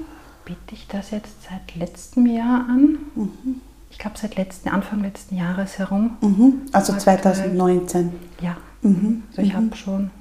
Biete 0.46 0.76
ich 0.76 0.88
das 0.88 1.12
jetzt 1.12 1.44
seit 1.50 1.76
letztem 1.76 2.26
Jahr 2.26 2.66
an? 2.70 3.00
Mhm 3.16 3.62
ich 3.90 3.98
glaube, 3.98 4.18
seit 4.18 4.36
letzten, 4.36 4.70
Anfang 4.70 5.02
letzten 5.02 5.38
Jahres 5.38 5.80
herum. 5.80 6.18
Mhm. 6.22 6.62
Also 6.72 6.96
2019. 6.96 8.12
Ja. 8.42 8.58
Mhm. 8.82 9.24
Also 9.30 9.42
ich 9.42 9.54
mhm. 9.54 9.58
habe 9.58 9.76
schon, 9.76 10.12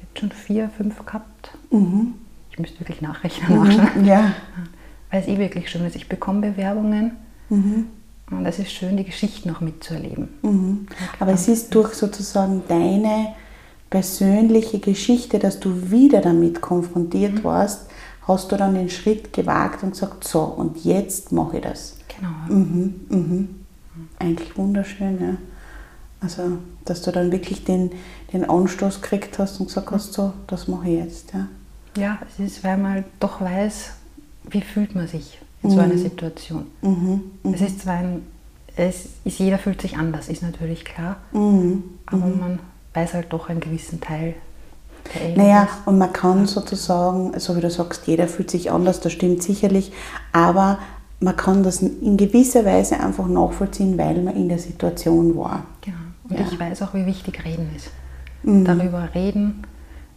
jetzt 0.00 0.18
schon 0.18 0.30
vier, 0.30 0.70
fünf 0.70 1.04
gehabt. 1.04 1.52
Mhm. 1.70 2.14
Ich 2.50 2.58
müsste 2.58 2.80
wirklich 2.80 3.00
nachrechnen, 3.00 3.58
mhm. 3.58 3.64
nachschauen. 3.64 4.04
Ja. 4.04 4.32
Weil 5.10 5.22
es 5.22 5.28
eh 5.28 5.38
wirklich 5.38 5.70
schön 5.70 5.84
ist. 5.86 5.96
Ich 5.96 6.08
bekomme 6.08 6.50
Bewerbungen 6.50 7.12
mhm. 7.48 7.86
und 8.30 8.44
es 8.44 8.58
ist 8.58 8.72
schön, 8.72 8.96
die 8.96 9.04
Geschichten 9.04 9.48
noch 9.48 9.60
mitzuerleben. 9.60 10.28
Mhm. 10.42 10.86
Aber 11.18 11.32
es 11.32 11.48
ist 11.48 11.74
durch 11.74 11.94
sozusagen 11.94 12.62
deine 12.68 13.34
persönliche 13.88 14.80
Geschichte, 14.80 15.38
dass 15.38 15.60
du 15.60 15.90
wieder 15.90 16.20
damit 16.20 16.60
konfrontiert 16.60 17.42
warst, 17.42 17.88
hast 18.26 18.52
du 18.52 18.56
dann 18.56 18.74
den 18.74 18.90
Schritt 18.90 19.32
gewagt 19.32 19.82
und 19.82 19.92
gesagt, 19.92 20.24
so, 20.24 20.40
und 20.42 20.84
jetzt 20.84 21.32
mache 21.32 21.56
ich 21.56 21.62
das. 21.62 21.97
Genau. 22.16 22.58
Mhm, 22.58 22.94
mhm. 23.08 23.48
Eigentlich 24.18 24.56
wunderschön, 24.56 25.20
ja. 25.20 25.36
Also, 26.20 26.58
dass 26.84 27.02
du 27.02 27.12
dann 27.12 27.30
wirklich 27.30 27.64
den, 27.64 27.92
den 28.32 28.48
Anstoß 28.48 29.02
gekriegt 29.02 29.38
hast 29.38 29.60
und 29.60 29.66
gesagt 29.66 29.90
hast, 29.90 30.12
so, 30.12 30.32
das 30.46 30.66
mache 30.66 30.88
ich 30.88 30.98
jetzt. 30.98 31.32
Ja, 31.32 31.48
ja 31.96 32.18
es 32.28 32.44
ist, 32.44 32.64
weil 32.64 32.76
man 32.76 33.04
doch 33.20 33.40
weiß, 33.40 33.90
wie 34.50 34.62
fühlt 34.62 34.94
man 34.94 35.06
sich 35.06 35.38
in 35.62 35.70
mhm. 35.70 35.74
so 35.74 35.80
einer 35.80 35.94
mhm. 35.94 35.98
Situation. 35.98 36.66
Mhm. 36.82 37.22
mhm. 37.42 37.54
Es 37.54 37.60
ist 37.60 37.80
zwar 37.82 37.94
ein, 37.94 38.26
es 38.76 39.06
ist, 39.24 39.38
jeder 39.38 39.58
fühlt 39.58 39.80
sich 39.80 39.96
anders, 39.96 40.28
ist 40.28 40.42
natürlich 40.42 40.84
klar, 40.84 41.16
mhm. 41.32 41.84
aber 42.06 42.26
man 42.26 42.58
weiß 42.94 43.14
halt 43.14 43.32
doch 43.32 43.48
einen 43.48 43.60
gewissen 43.60 44.00
Teil 44.00 44.34
naja, 45.36 45.68
und 45.86 45.98
man 45.98 46.12
kann 46.12 46.46
sozusagen, 46.46 47.38
so 47.38 47.56
wie 47.56 47.60
du 47.60 47.70
sagst, 47.70 48.06
jeder 48.06 48.28
fühlt 48.28 48.50
sich 48.50 48.70
anders, 48.70 49.00
das 49.00 49.12
stimmt 49.12 49.42
sicherlich, 49.42 49.92
aber 50.32 50.78
man 51.20 51.36
kann 51.36 51.62
das 51.62 51.82
in 51.82 52.16
gewisser 52.16 52.64
Weise 52.64 53.00
einfach 53.00 53.26
nachvollziehen, 53.26 53.98
weil 53.98 54.22
man 54.22 54.36
in 54.36 54.48
der 54.48 54.58
Situation 54.58 55.36
war. 55.36 55.64
Genau. 55.80 55.96
Und 56.28 56.38
ja. 56.38 56.46
ich 56.50 56.58
weiß 56.58 56.82
auch, 56.82 56.94
wie 56.94 57.06
wichtig 57.06 57.44
Reden 57.44 57.70
ist. 57.74 57.90
Mhm. 58.42 58.64
Darüber 58.64 59.08
reden. 59.14 59.64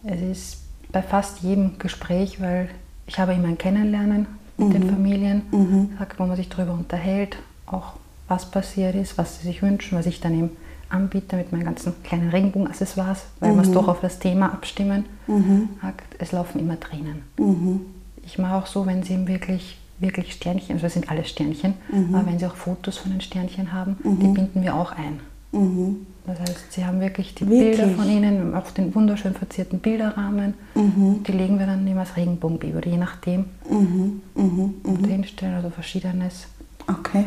Es 0.04 0.20
ist 0.20 0.56
bei 0.92 1.02
fast 1.02 1.40
jedem 1.40 1.78
Gespräch, 1.78 2.40
weil 2.40 2.68
ich 3.06 3.18
habe 3.18 3.34
immer 3.34 3.48
ein 3.48 3.58
Kennenlernen 3.58 4.26
mit 4.56 4.68
mhm. 4.68 4.72
den 4.72 4.90
Familien, 4.90 5.42
mhm. 5.50 5.88
wo 6.18 6.26
man 6.26 6.36
sich 6.36 6.48
darüber 6.48 6.74
unterhält, 6.74 7.36
auch 7.66 7.94
was 8.28 8.50
passiert 8.50 8.94
ist, 8.94 9.18
was 9.18 9.40
sie 9.40 9.48
sich 9.48 9.62
wünschen, 9.62 9.98
was 9.98 10.06
ich 10.06 10.20
dann 10.20 10.34
eben 10.34 10.50
anbiete 10.88 11.36
mit 11.36 11.52
meinen 11.52 11.64
ganzen 11.64 11.94
kleinen 12.02 12.28
Regenbogenaccessoires, 12.28 13.24
weil 13.40 13.54
wir 13.54 13.62
es 13.62 13.68
mhm. 13.68 13.74
doch 13.74 13.88
auf 13.88 14.00
das 14.00 14.18
Thema 14.18 14.52
abstimmen. 14.52 15.06
Mhm. 15.26 15.70
Es 16.18 16.32
laufen 16.32 16.60
immer 16.60 16.78
Tränen. 16.78 17.22
Mhm. 17.38 17.80
Ich 18.24 18.38
mache 18.38 18.54
auch 18.54 18.66
so, 18.66 18.86
wenn 18.86 19.02
sie 19.02 19.14
ihm 19.14 19.26
wirklich 19.26 19.78
wirklich 19.98 20.32
Sternchen, 20.32 20.74
also 20.74 20.86
das 20.86 20.94
sind 20.94 21.10
alles 21.10 21.28
Sternchen, 21.28 21.74
mhm. 21.90 22.14
aber 22.14 22.26
wenn 22.26 22.38
Sie 22.38 22.46
auch 22.46 22.56
Fotos 22.56 22.98
von 22.98 23.12
den 23.12 23.20
Sternchen 23.20 23.72
haben, 23.72 23.96
mhm. 24.02 24.18
die 24.18 24.28
binden 24.28 24.62
wir 24.62 24.74
auch 24.74 24.92
ein. 24.92 25.20
Mhm. 25.52 26.06
Das 26.26 26.38
heißt, 26.40 26.72
Sie 26.72 26.84
haben 26.84 27.00
wirklich 27.00 27.34
die 27.34 27.48
wirklich? 27.48 27.76
Bilder 27.76 27.94
von 27.94 28.08
Ihnen 28.08 28.54
auf 28.54 28.72
den 28.72 28.94
wunderschön 28.94 29.34
verzierten 29.34 29.80
Bilderrahmen. 29.80 30.54
Mhm. 30.74 31.22
Die 31.24 31.32
legen 31.32 31.58
wir 31.58 31.66
dann 31.66 31.86
immer 31.86 32.00
als 32.00 32.16
Regenbogenbaby 32.16 32.76
oder 32.76 32.88
je 32.88 32.96
nachdem 32.96 33.46
mhm. 33.68 34.22
mhm. 34.34 34.74
mhm. 34.84 35.04
hinstellen, 35.04 35.54
also 35.54 35.70
verschiedenes. 35.70 36.46
Okay. 36.86 37.24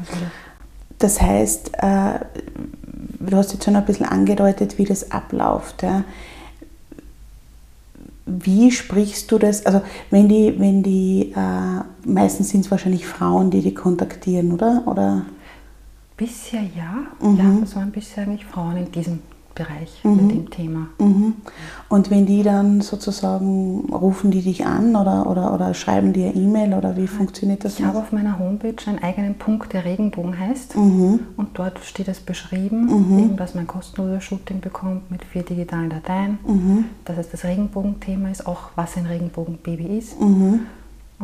Also 0.00 0.12
das 0.98 1.20
heißt, 1.20 1.72
äh, 1.78 2.20
du 3.20 3.36
hast 3.36 3.52
jetzt 3.52 3.64
schon 3.64 3.76
ein 3.76 3.84
bisschen 3.84 4.06
angedeutet, 4.06 4.78
wie 4.78 4.84
das 4.84 5.10
abläuft. 5.10 5.82
Ja 5.82 6.04
wie 8.26 8.70
sprichst 8.70 9.30
du 9.30 9.38
das? 9.38 9.66
Also 9.66 9.82
wenn 10.10 10.28
die, 10.28 10.58
wenn 10.58 10.82
die, 10.82 11.32
äh, 11.36 12.08
meistens 12.08 12.50
sind 12.50 12.64
es 12.64 12.70
wahrscheinlich 12.70 13.06
Frauen, 13.06 13.50
die 13.50 13.60
die 13.60 13.74
kontaktieren, 13.74 14.52
oder? 14.52 14.82
oder? 14.86 15.26
Bisher 16.16 16.62
ja. 16.62 17.06
Mhm. 17.20 17.36
Ja, 17.36 17.60
das 17.60 17.76
waren 17.76 17.90
bisher 17.90 18.24
eigentlich 18.24 18.46
Frauen 18.46 18.76
in 18.76 18.92
diesem 18.92 19.20
Bereich 19.54 20.02
mhm. 20.02 20.16
mit 20.16 20.30
dem 20.30 20.50
Thema. 20.50 20.86
Mhm. 20.98 21.34
Und 21.88 22.10
wenn 22.10 22.26
die 22.26 22.42
dann 22.42 22.80
sozusagen, 22.80 23.92
rufen 23.92 24.30
die 24.30 24.42
dich 24.42 24.66
an 24.66 24.96
oder, 24.96 25.28
oder, 25.30 25.54
oder 25.54 25.74
schreiben 25.74 26.12
dir 26.12 26.34
E-Mail 26.34 26.74
oder 26.74 26.96
wie 26.96 27.06
funktioniert 27.06 27.64
das? 27.64 27.78
Ich 27.78 27.84
habe 27.84 27.98
auf 27.98 28.12
meiner 28.12 28.38
Homepage 28.38 28.76
einen 28.86 28.98
eigenen 29.02 29.36
Punkt, 29.36 29.72
der 29.72 29.84
Regenbogen 29.84 30.38
heißt 30.38 30.76
mhm. 30.76 31.20
und 31.36 31.50
dort 31.54 31.78
steht 31.80 32.08
es 32.08 32.20
beschrieben, 32.20 32.86
mhm. 32.86 33.18
eben, 33.18 33.36
dass 33.36 33.54
man 33.54 33.66
kostenloses 33.66 34.24
Shooting 34.24 34.60
bekommt 34.60 35.10
mit 35.10 35.24
vier 35.24 35.42
digitalen 35.42 35.90
Dateien, 35.90 36.38
mhm. 36.46 36.84
dass 37.04 37.18
es 37.18 37.30
das 37.30 37.44
Regenbogenthema 37.44 38.30
ist, 38.30 38.46
auch 38.46 38.70
was 38.74 38.96
ein 38.96 39.06
Regenbogenbaby 39.06 39.98
ist 39.98 40.20
mhm. 40.20 40.60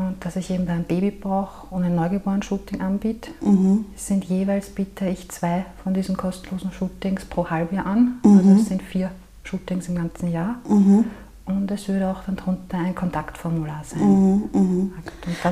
Und 0.00 0.24
dass 0.24 0.36
ich 0.36 0.50
eben 0.50 0.66
da 0.66 0.72
ein 0.72 0.84
Babybauch 0.84 1.70
und 1.70 1.82
ein 1.82 1.94
Neugeboren-Shooting 1.94 2.80
anbiete. 2.80 3.30
Mhm. 3.42 3.84
Es 3.94 4.06
sind 4.06 4.24
jeweils 4.24 4.70
biete 4.70 5.06
ich 5.06 5.28
zwei 5.28 5.66
von 5.82 5.92
diesen 5.92 6.16
kostenlosen 6.16 6.72
Shootings 6.72 7.24
pro 7.26 7.48
Halbjahr 7.48 7.86
an. 7.86 8.18
Mhm. 8.24 8.38
Also 8.38 8.50
es 8.52 8.66
sind 8.66 8.82
vier 8.82 9.10
Shootings 9.44 9.88
im 9.88 9.96
ganzen 9.96 10.32
Jahr. 10.32 10.56
Mhm. 10.68 11.04
Und 11.44 11.70
es 11.70 11.88
würde 11.88 12.08
auch 12.08 12.22
dann 12.24 12.36
darunter 12.36 12.78
ein 12.78 12.94
Kontaktformular 12.94 13.82
sein. 13.84 14.00
Mhm, 14.00 14.48
mhm. 14.52 14.92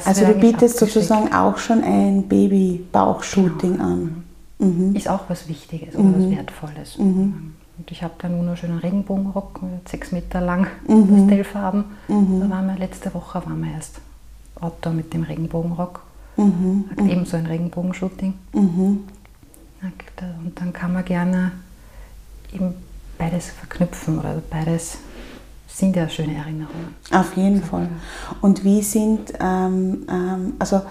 Also 0.05 0.25
du 0.25 0.35
bietest 0.35 0.79
sozusagen 0.79 1.33
auch 1.33 1.59
schon 1.59 1.83
ein 1.83 2.29
Babybauch-Shooting 2.29 3.73
genau. 3.73 3.85
an. 3.85 4.25
Mhm. 4.61 4.95
Ist 4.95 5.09
auch 5.09 5.25
was 5.29 5.49
Wichtiges 5.49 5.97
oder 5.97 6.15
was 6.17 6.31
Wertvolles. 6.31 6.97
Und 6.97 7.55
ich 7.91 8.03
habe 8.03 8.15
da 8.19 8.29
einen 8.29 8.39
wunderschönen 8.39 8.79
Regenbogenrock, 8.79 9.61
sechs 9.89 10.13
Meter 10.13 10.41
lang, 10.41 10.69
mhm. 10.87 11.09
Pastellfarben. 11.09 11.85
Da 12.09 12.51
waren 12.51 12.67
wir 12.67 12.77
letzte 12.77 13.13
Woche 13.15 13.43
waren 13.45 13.61
wir 13.61 13.73
erst 13.73 14.01
Outdoor 14.61 14.93
mit 14.93 15.13
dem 15.15 15.23
Regenbogenrock. 15.23 16.03
Mhm. 16.37 16.85
Ebenso 16.99 17.37
ein 17.37 17.47
Regenbogenshooting. 17.47 18.35
Mhm. 18.53 19.05
Und 19.83 20.61
dann 20.61 20.73
kann 20.73 20.93
man 20.93 21.05
gerne 21.05 21.53
eben 22.53 22.75
beides 23.17 23.51
verknüpfen 23.51 24.19
oder 24.19 24.41
beides 24.51 24.99
sind 25.67 25.95
ja 25.97 26.09
schöne 26.09 26.37
Erinnerungen. 26.37 26.95
Auf 27.13 27.37
jeden 27.37 27.63
Fall. 27.63 27.89
Und 28.41 28.65
wie 28.65 28.83
sind, 28.83 29.33
ähm, 29.41 30.07
ähm, 30.11 30.55
also 30.59 30.83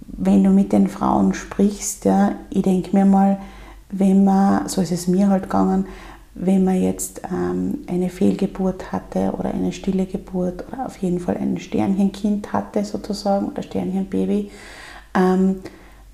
wenn 0.00 0.44
du 0.44 0.50
mit 0.50 0.72
den 0.72 0.88
Frauen 0.88 1.34
sprichst, 1.34 2.04
ja, 2.04 2.32
ich 2.50 2.62
denke 2.62 2.94
mir 2.96 3.04
mal, 3.04 3.40
wenn 3.90 4.24
man, 4.24 4.68
so 4.68 4.80
ist 4.80 4.92
es 4.92 5.06
mir 5.06 5.28
halt 5.28 5.44
gegangen, 5.44 5.86
wenn 6.34 6.64
man 6.64 6.82
jetzt 6.82 7.22
ähm, 7.32 7.84
eine 7.86 8.08
Fehlgeburt 8.08 8.90
hatte 8.90 9.32
oder 9.38 9.54
eine 9.54 9.72
stille 9.72 10.06
Geburt 10.06 10.64
oder 10.68 10.86
auf 10.86 10.96
jeden 10.98 11.20
Fall 11.20 11.36
ein 11.36 11.58
Sternchenkind 11.58 12.52
hatte 12.52 12.84
sozusagen 12.84 13.46
oder 13.46 13.62
Sternchenbaby, 13.62 14.50
ähm, 15.14 15.60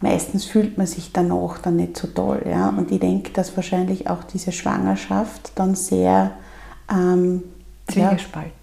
meistens 0.00 0.44
fühlt 0.44 0.76
man 0.76 0.86
sich 0.86 1.12
danach 1.12 1.58
dann 1.58 1.76
nicht 1.76 1.96
so 1.96 2.06
toll. 2.06 2.42
Ja? 2.48 2.68
Und 2.68 2.90
ich 2.90 3.00
denke, 3.00 3.32
dass 3.32 3.56
wahrscheinlich 3.56 4.10
auch 4.10 4.24
diese 4.24 4.52
Schwangerschaft 4.52 5.52
dann 5.54 5.74
sehr 5.74 6.32
ähm, 6.90 7.42
ja, 7.94 8.16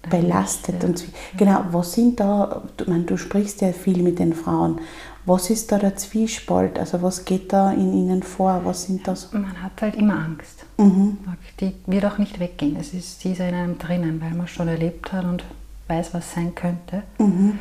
belastet. 0.08 0.82
Ja. 0.82 0.88
Und, 0.88 1.04
genau, 1.36 1.64
was 1.72 1.92
sind 1.92 2.20
da, 2.20 2.62
ich 2.80 2.86
meine, 2.86 3.04
du 3.04 3.16
sprichst 3.16 3.60
ja 3.60 3.72
viel 3.72 4.02
mit 4.02 4.18
den 4.18 4.32
Frauen, 4.32 4.80
was 5.24 5.50
ist 5.50 5.70
da 5.72 5.78
der 5.78 5.96
Zwiespalt? 5.96 6.78
Also 6.78 7.02
was 7.02 7.24
geht 7.24 7.52
da 7.52 7.72
in 7.72 7.92
ihnen 7.92 8.22
vor? 8.22 8.62
Was 8.64 8.84
sind 8.84 9.06
das? 9.06 9.32
Man 9.32 9.62
hat 9.62 9.80
halt 9.82 9.96
immer 9.96 10.18
Angst. 10.18 10.64
Mhm. 10.78 11.18
Die 11.60 11.74
wird 11.86 12.04
auch 12.06 12.18
nicht 12.18 12.40
weggehen. 12.40 12.76
Es 12.76 12.94
ist, 12.94 13.24
die 13.24 13.32
ist 13.32 13.40
in 13.40 13.54
einem 13.54 13.78
drinnen, 13.78 14.20
weil 14.20 14.32
man 14.32 14.48
schon 14.48 14.68
erlebt 14.68 15.12
hat 15.12 15.24
und 15.24 15.44
weiß, 15.88 16.14
was 16.14 16.32
sein 16.32 16.54
könnte. 16.54 17.02
Mhm. 17.18 17.58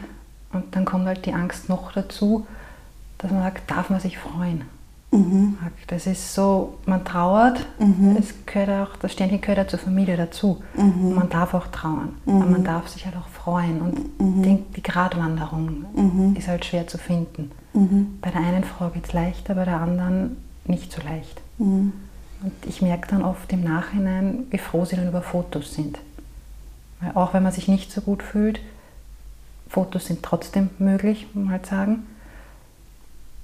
Und 0.54 0.76
dann 0.76 0.86
kommt 0.86 1.06
halt 1.06 1.26
die 1.26 1.34
Angst 1.34 1.70
noch 1.70 1.92
dazu, 1.92 2.48
dass 3.18 3.32
man 3.32 3.44
sagt, 3.44 3.70
darf 3.70 3.90
man 3.90 4.00
sich 4.00 4.18
freuen? 4.18 4.64
Mhm. 5.12 5.58
Das 5.88 6.06
ist 6.06 6.34
so, 6.34 6.78
man 6.86 7.06
trauert, 7.06 7.66
mhm. 7.80 8.18
es 8.20 8.34
gehört 8.46 8.90
auch, 8.90 8.96
das 8.98 9.14
Sternchen 9.14 9.40
gehört 9.40 9.58
ja 9.58 9.68
zur 9.68 9.80
Familie 9.80 10.18
dazu. 10.18 10.62
Mhm. 10.76 11.16
Man 11.16 11.30
darf 11.30 11.54
auch 11.54 11.68
trauern, 11.68 12.16
aber 12.26 12.46
man 12.46 12.62
mhm. 12.62 12.66
darf 12.66 12.90
sich 12.90 13.06
halt 13.06 13.16
auch 13.16 13.28
freuen. 13.48 13.82
Und 13.82 14.20
mhm. 14.20 14.44
die, 14.44 14.64
die 14.76 14.84
Gratwanderung 14.84 15.86
mhm. 15.96 16.36
ist 16.36 16.50
halt 16.50 16.66
schwer 16.66 16.86
zu 16.86 16.98
finden. 16.98 17.52
Bei 18.22 18.32
der 18.32 18.42
einen 18.42 18.64
Frau 18.64 18.90
geht 18.90 19.06
es 19.06 19.14
leichter, 19.14 19.56
bei 19.56 19.64
der 19.64 19.80
anderen 19.80 20.38
nicht 20.66 20.92
so 20.92 21.02
leicht. 21.02 21.40
Und 21.60 21.94
ich 22.66 22.82
merke 22.82 23.08
dann 23.08 23.24
oft 23.24 23.52
im 23.54 23.64
Nachhinein, 23.64 24.48
wie 24.50 24.58
froh 24.58 24.84
sie 24.84 24.96
dann 24.96 25.08
über 25.08 25.22
Fotos 25.22 25.74
sind. 25.74 26.00
Weil 27.00 27.12
auch 27.14 27.34
wenn 27.34 27.44
man 27.44 27.52
sich 27.52 27.68
nicht 27.68 27.92
so 27.92 28.02
gut 28.02 28.24
fühlt, 28.24 28.60
Fotos 29.70 30.08
sind 30.08 30.24
trotzdem 30.24 30.70
möglich, 30.80 31.28
muss 31.34 31.46
man 31.46 31.52
halt 31.54 31.66
sagen. 31.68 32.06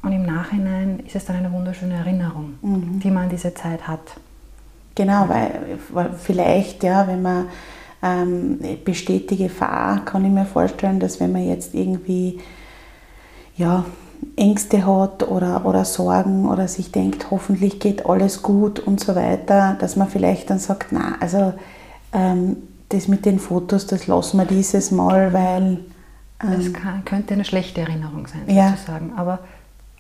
Und 0.01 0.11
im 0.11 0.25
Nachhinein 0.25 0.99
ist 1.05 1.15
es 1.15 1.25
dann 1.25 1.37
eine 1.37 1.51
wunderschöne 1.51 1.93
Erinnerung, 1.93 2.55
mhm. 2.61 2.99
die 2.99 3.11
man 3.11 3.25
an 3.25 3.29
diese 3.29 3.53
Zeit 3.53 3.87
hat. 3.87 4.17
Genau, 4.95 5.29
weil, 5.29 5.79
weil 5.91 6.13
vielleicht, 6.13 6.83
ja, 6.83 7.07
wenn 7.07 7.21
man 7.21 7.47
ähm, 8.03 8.59
besteht 8.83 9.31
die 9.31 9.37
Gefahr, 9.37 10.03
kann 10.03 10.25
ich 10.25 10.31
mir 10.31 10.45
vorstellen, 10.45 10.99
dass 10.99 11.19
wenn 11.19 11.31
man 11.31 11.47
jetzt 11.47 11.73
irgendwie 11.73 12.39
ja, 13.55 13.85
Ängste 14.35 14.85
hat 14.85 15.27
oder, 15.27 15.65
oder 15.65 15.85
Sorgen 15.85 16.49
oder 16.49 16.67
sich 16.67 16.91
denkt, 16.91 17.31
hoffentlich 17.31 17.79
geht 17.79 18.05
alles 18.05 18.41
gut 18.41 18.79
und 18.79 18.99
so 18.99 19.15
weiter, 19.15 19.77
dass 19.79 19.95
man 19.95 20.09
vielleicht 20.09 20.49
dann 20.49 20.59
sagt, 20.59 20.91
na, 20.91 21.15
also 21.19 21.53
ähm, 22.11 22.57
das 22.89 23.07
mit 23.07 23.25
den 23.25 23.39
Fotos, 23.39 23.87
das 23.87 24.07
lassen 24.07 24.37
wir 24.37 24.45
dieses 24.45 24.91
Mal, 24.91 25.31
weil... 25.33 25.79
Ähm, 26.41 26.57
das 26.57 26.73
kann, 26.73 27.05
könnte 27.05 27.33
eine 27.35 27.45
schlechte 27.45 27.81
Erinnerung 27.81 28.27
sein, 28.27 28.41
sozusagen. 28.47 29.09
Ja. 29.09 29.15
Aber 29.15 29.39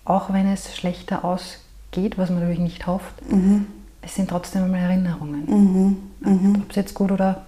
auch 0.03 0.33
wenn 0.33 0.47
es 0.47 0.75
schlechter 0.75 1.23
ausgeht, 1.23 2.17
was 2.17 2.29
man 2.29 2.39
natürlich 2.39 2.59
nicht 2.59 2.85
hofft, 2.85 3.29
mhm. 3.31 3.67
es 4.01 4.15
sind 4.15 4.29
trotzdem 4.29 4.63
einmal 4.63 4.81
Erinnerungen. 4.81 5.45
Mhm. 5.47 5.97
Mhm. 6.19 6.55
Ob 6.63 6.69
es 6.71 6.75
jetzt 6.75 6.93
gut 6.95 7.11
oder 7.11 7.45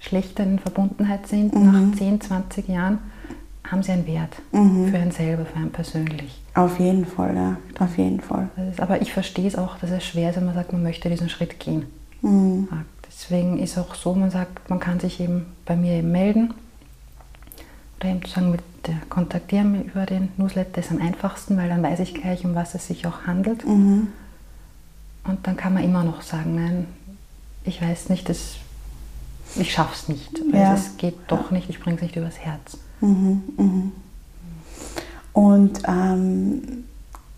schlechter 0.00 0.44
in 0.44 0.58
Verbundenheit 0.58 1.26
sind, 1.26 1.54
mhm. 1.54 1.90
nach 1.90 1.96
10, 1.96 2.20
20 2.20 2.68
Jahren, 2.68 2.98
haben 3.70 3.82
sie 3.82 3.92
einen 3.92 4.06
Wert 4.06 4.34
mhm. 4.52 4.88
für 4.88 4.98
einen 4.98 5.10
selber, 5.10 5.44
für 5.44 5.56
einen 5.56 5.70
persönlich. 5.70 6.40
Auf 6.54 6.80
jeden 6.80 7.04
Fall, 7.04 7.36
ja, 7.36 7.56
auf 7.78 7.98
jeden 7.98 8.20
Fall. 8.20 8.48
Ist, 8.70 8.80
aber 8.80 9.02
ich 9.02 9.12
verstehe 9.12 9.46
es 9.46 9.56
auch, 9.56 9.78
dass 9.78 9.90
es 9.90 10.04
schwer 10.04 10.30
ist, 10.30 10.36
wenn 10.36 10.46
man 10.46 10.54
sagt, 10.54 10.72
man 10.72 10.82
möchte 10.82 11.10
diesen 11.10 11.28
Schritt 11.28 11.60
gehen. 11.60 11.84
Mhm. 12.22 12.68
Deswegen 13.06 13.58
ist 13.58 13.78
auch 13.78 13.94
so, 13.94 14.14
man 14.14 14.30
sagt, 14.30 14.70
man 14.70 14.80
kann 14.80 15.00
sich 15.00 15.20
eben 15.20 15.46
bei 15.66 15.76
mir 15.76 15.94
eben 15.94 16.12
melden 16.12 16.54
oder 17.98 18.10
eben 18.10 18.20
sagen, 18.26 18.52
mit 18.52 18.60
der 18.86 18.96
kontaktieren 19.08 19.72
mich 19.72 19.86
über 19.86 20.06
den 20.06 20.28
Newsletter 20.36 20.80
ist 20.80 20.90
am 20.90 21.00
einfachsten, 21.00 21.56
weil 21.56 21.68
dann 21.68 21.82
weiß 21.82 22.00
ich 22.00 22.14
gleich, 22.14 22.44
um 22.44 22.54
was 22.54 22.74
es 22.74 22.86
sich 22.86 23.06
auch 23.06 23.26
handelt. 23.26 23.66
Mhm. 23.66 24.08
Und 25.24 25.46
dann 25.46 25.56
kann 25.56 25.74
man 25.74 25.84
immer 25.84 26.04
noch 26.04 26.22
sagen, 26.22 26.54
nein, 26.54 26.86
ich 27.64 27.82
weiß 27.82 28.08
nicht, 28.08 28.28
das, 28.28 28.56
ich 29.58 29.78
es 29.78 30.08
nicht. 30.08 30.40
Ja. 30.52 30.74
Es 30.74 30.96
geht 30.96 31.16
doch 31.28 31.50
nicht, 31.50 31.68
ich 31.70 31.80
bringe 31.80 31.96
es 31.96 32.02
nicht 32.02 32.16
übers 32.16 32.38
Herz. 32.38 32.78
Mhm, 33.00 33.42
mhm. 33.56 33.92
Und 35.32 35.82
ähm, 35.86 36.84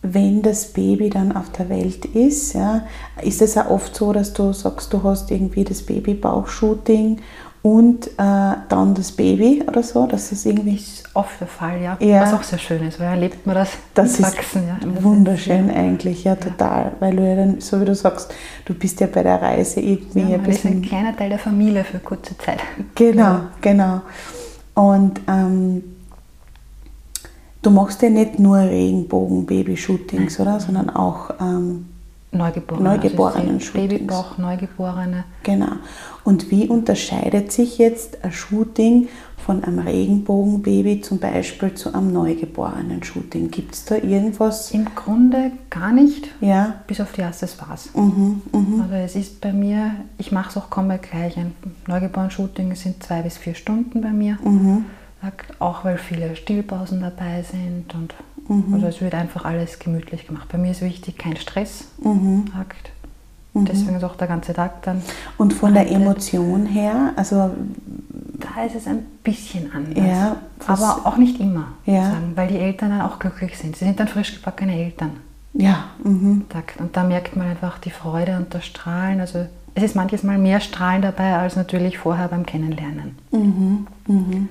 wenn 0.02 0.42
das 0.42 0.72
Baby 0.72 1.11
dann 1.11 1.33
auf 1.33 1.50
der 1.52 1.68
Welt 1.68 2.06
ist, 2.06 2.54
ja, 2.54 2.87
ist 3.22 3.42
es 3.42 3.56
auch 3.56 3.68
oft 3.68 3.94
so, 3.94 4.12
dass 4.12 4.33
du 4.33 4.52
sagst, 4.52 4.92
du 4.92 5.02
hast 5.02 5.30
irgendwie 5.30 5.64
das 5.64 5.83
Babybauchshooting 5.83 7.20
und 7.62 8.07
äh, 8.07 8.11
dann 8.16 8.94
das 8.94 9.12
Baby 9.12 9.62
oder 9.66 9.83
so. 9.83 10.07
Das 10.07 10.33
ist 10.33 10.46
irgendwie 10.46 10.77
ist 10.77 11.05
oft 11.14 11.40
der 11.40 11.46
Fall, 11.46 11.83
ja. 11.83 11.96
ja. 12.01 12.23
Was 12.23 12.33
auch 12.33 12.42
sehr 12.42 12.59
schön 12.59 12.83
ist, 12.87 12.99
weil 12.99 13.09
erlebt 13.09 13.46
man 13.46 13.55
das, 13.55 13.70
das 13.92 14.23
Wachsen. 14.23 14.66
Ja. 14.66 14.79
Das 14.81 15.03
wunderschön 15.03 15.68
ist, 15.68 15.77
eigentlich, 15.77 16.25
ja, 16.25 16.37
total. 16.37 16.85
Ja. 16.85 16.92
Weil 17.01 17.16
du 17.16 17.29
ja 17.29 17.37
dann, 17.37 17.61
so 17.61 17.81
wie 17.81 17.85
du 17.85 17.94
sagst, 17.94 18.33
du 18.64 18.73
bist 18.73 19.01
ja 19.01 19.09
bei 19.09 19.23
der 19.23 19.42
Reise 19.42 19.81
irgendwie 19.81 20.20
ja, 20.20 20.37
ein 20.37 20.42
bisschen. 20.42 20.79
ein 20.79 20.83
kleiner 20.83 21.14
Teil 21.14 21.29
der 21.29 21.38
Familie 21.38 21.85
für 21.85 21.99
kurze 21.99 22.37
Zeit. 22.38 22.61
Genau, 22.94 23.40
genau. 23.61 24.01
Und 24.75 25.20
ähm, 25.29 25.83
du 27.61 27.70
machst 27.70 28.01
ja 28.01 28.09
nicht 28.09 28.38
nur 28.38 28.57
Regenbogen-Baby-Shootings, 28.57 30.40
oder? 30.40 30.61
Sondern 30.61 30.88
auch 30.88 31.31
ähm, 31.38 31.89
Neugeborene. 32.33 32.88
Neugeborenen 32.90 33.55
also 33.57 33.73
Babybauch, 33.73 34.38
Neugeborene. 34.38 35.25
Genau. 35.43 35.73
Und 36.23 36.51
wie 36.51 36.69
unterscheidet 36.69 37.51
sich 37.51 37.79
jetzt 37.79 38.25
ein 38.25 38.31
Shooting 38.31 39.09
von 39.37 39.64
einem 39.64 39.81
Regenbogenbaby 39.81 41.01
zum 41.01 41.19
Beispiel 41.19 41.75
zu 41.75 41.93
einem 41.93 42.12
neugeborenen 42.12 43.03
Shooting? 43.03 43.51
Gibt 43.51 43.75
es 43.75 43.85
da 43.85 43.97
irgendwas? 43.97 44.71
Im 44.71 44.95
Grunde 44.95 45.51
gar 45.71 45.93
nicht. 45.93 46.29
Ja. 46.40 46.75
Bis 46.87 47.01
auf 47.01 47.12
die 47.12 47.23
erste 47.23 47.49
Spaß. 47.49 47.90
Mhm, 47.95 48.43
mh. 48.53 48.85
Also 48.85 48.95
es 48.95 49.16
ist 49.16 49.40
bei 49.40 49.53
mir, 49.53 49.97
ich 50.19 50.31
mache 50.31 50.51
es 50.51 50.57
auch 50.57 50.71
komplett 50.71 51.11
gleich. 51.11 51.37
Ein 51.37 51.53
Neugeboren-Shooting 51.88 52.77
sind 52.77 53.03
zwei 53.03 53.23
bis 53.23 53.38
vier 53.38 53.57
Stunden 53.57 54.03
bei 54.03 54.11
mir. 54.11 54.38
Mhm. 54.45 54.85
Auch 55.59 55.85
weil 55.85 55.99
viele 55.99 56.35
Stillpausen 56.37 57.01
dabei 57.01 57.43
sind 57.43 57.95
und 57.95 58.14
Mhm. 58.51 58.75
Also 58.75 58.89
es 58.89 59.01
wird 59.01 59.15
einfach 59.15 59.45
alles 59.45 59.79
gemütlich 59.79 60.27
gemacht. 60.27 60.49
Bei 60.51 60.59
mir 60.59 60.73
ist 60.73 60.83
wichtig, 60.83 61.17
kein 61.17 61.37
Stress. 61.37 61.85
Mhm. 62.03 62.51
Mhm. 63.55 63.65
Deswegen 63.65 63.97
ist 63.97 64.05
auch 64.05 64.17
der 64.17 64.27
ganze 64.27 64.53
Tag 64.53 64.83
dann. 64.83 65.03
Und 65.39 65.53
von 65.53 65.73
der 65.73 65.91
Emotion 65.91 66.67
her, 66.67 67.13
also. 67.17 67.51
Da 68.39 68.65
ist 68.65 68.75
es 68.75 68.87
ein 68.87 69.05
bisschen 69.23 69.71
anders. 69.73 70.05
Ja, 70.05 70.37
aber 70.67 71.03
auch 71.05 71.17
nicht 71.19 71.39
immer, 71.41 71.69
ja. 71.85 72.05
sagen, 72.05 72.33
weil 72.37 72.49
die 72.49 72.57
Eltern 72.57 72.91
dann 72.91 73.03
auch 73.03 73.19
glücklich 73.19 73.59
sind. 73.59 73.77
Sie 73.77 73.85
sind 73.85 74.01
dann 74.01 74.09
frisch 74.09 74.35
gebackene 74.35 74.75
Eltern. 74.75 75.13
Ja. 75.53 75.85
Mhm. 76.03 76.47
Und 76.79 76.97
da 76.97 77.05
merkt 77.05 77.37
man 77.37 77.49
einfach 77.49 77.79
die 77.79 77.91
Freude 77.91 78.37
und 78.39 78.55
das 78.55 78.65
Strahlen. 78.65 79.21
Also 79.21 79.47
es 79.75 79.83
ist 79.83 79.95
manches 79.95 80.23
Mal 80.23 80.39
mehr 80.39 80.61
Strahlen 80.61 81.03
dabei 81.03 81.37
als 81.37 81.55
natürlich 81.55 81.99
vorher 81.99 82.29
beim 82.29 82.47
Kennenlernen. 82.47 83.19
Mhm. 83.31 83.87
Mhm. 84.07 84.49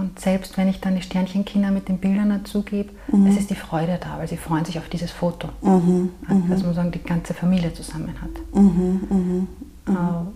Und 0.00 0.18
selbst 0.18 0.56
wenn 0.56 0.66
ich 0.68 0.80
dann 0.80 0.96
die 0.96 1.02
Sternchenkinder 1.02 1.70
mit 1.70 1.88
den 1.88 1.98
Bildern 1.98 2.30
dazugebe, 2.30 2.90
mhm. 3.12 3.26
es 3.26 3.36
ist 3.36 3.50
die 3.50 3.54
Freude 3.54 3.98
da, 4.00 4.18
weil 4.18 4.26
sie 4.26 4.38
freuen 4.38 4.64
sich 4.64 4.78
auf 4.78 4.88
dieses 4.88 5.10
Foto. 5.10 5.50
Mhm. 5.60 6.10
Dass 6.48 6.62
man 6.62 6.74
sagen, 6.74 6.90
die 6.90 7.02
ganze 7.02 7.34
Familie 7.34 7.72
zusammen 7.74 8.14
hat. 8.20 8.30
Mhm. 8.54 9.00
mhm. 9.10 9.48
Äh, 9.86 9.92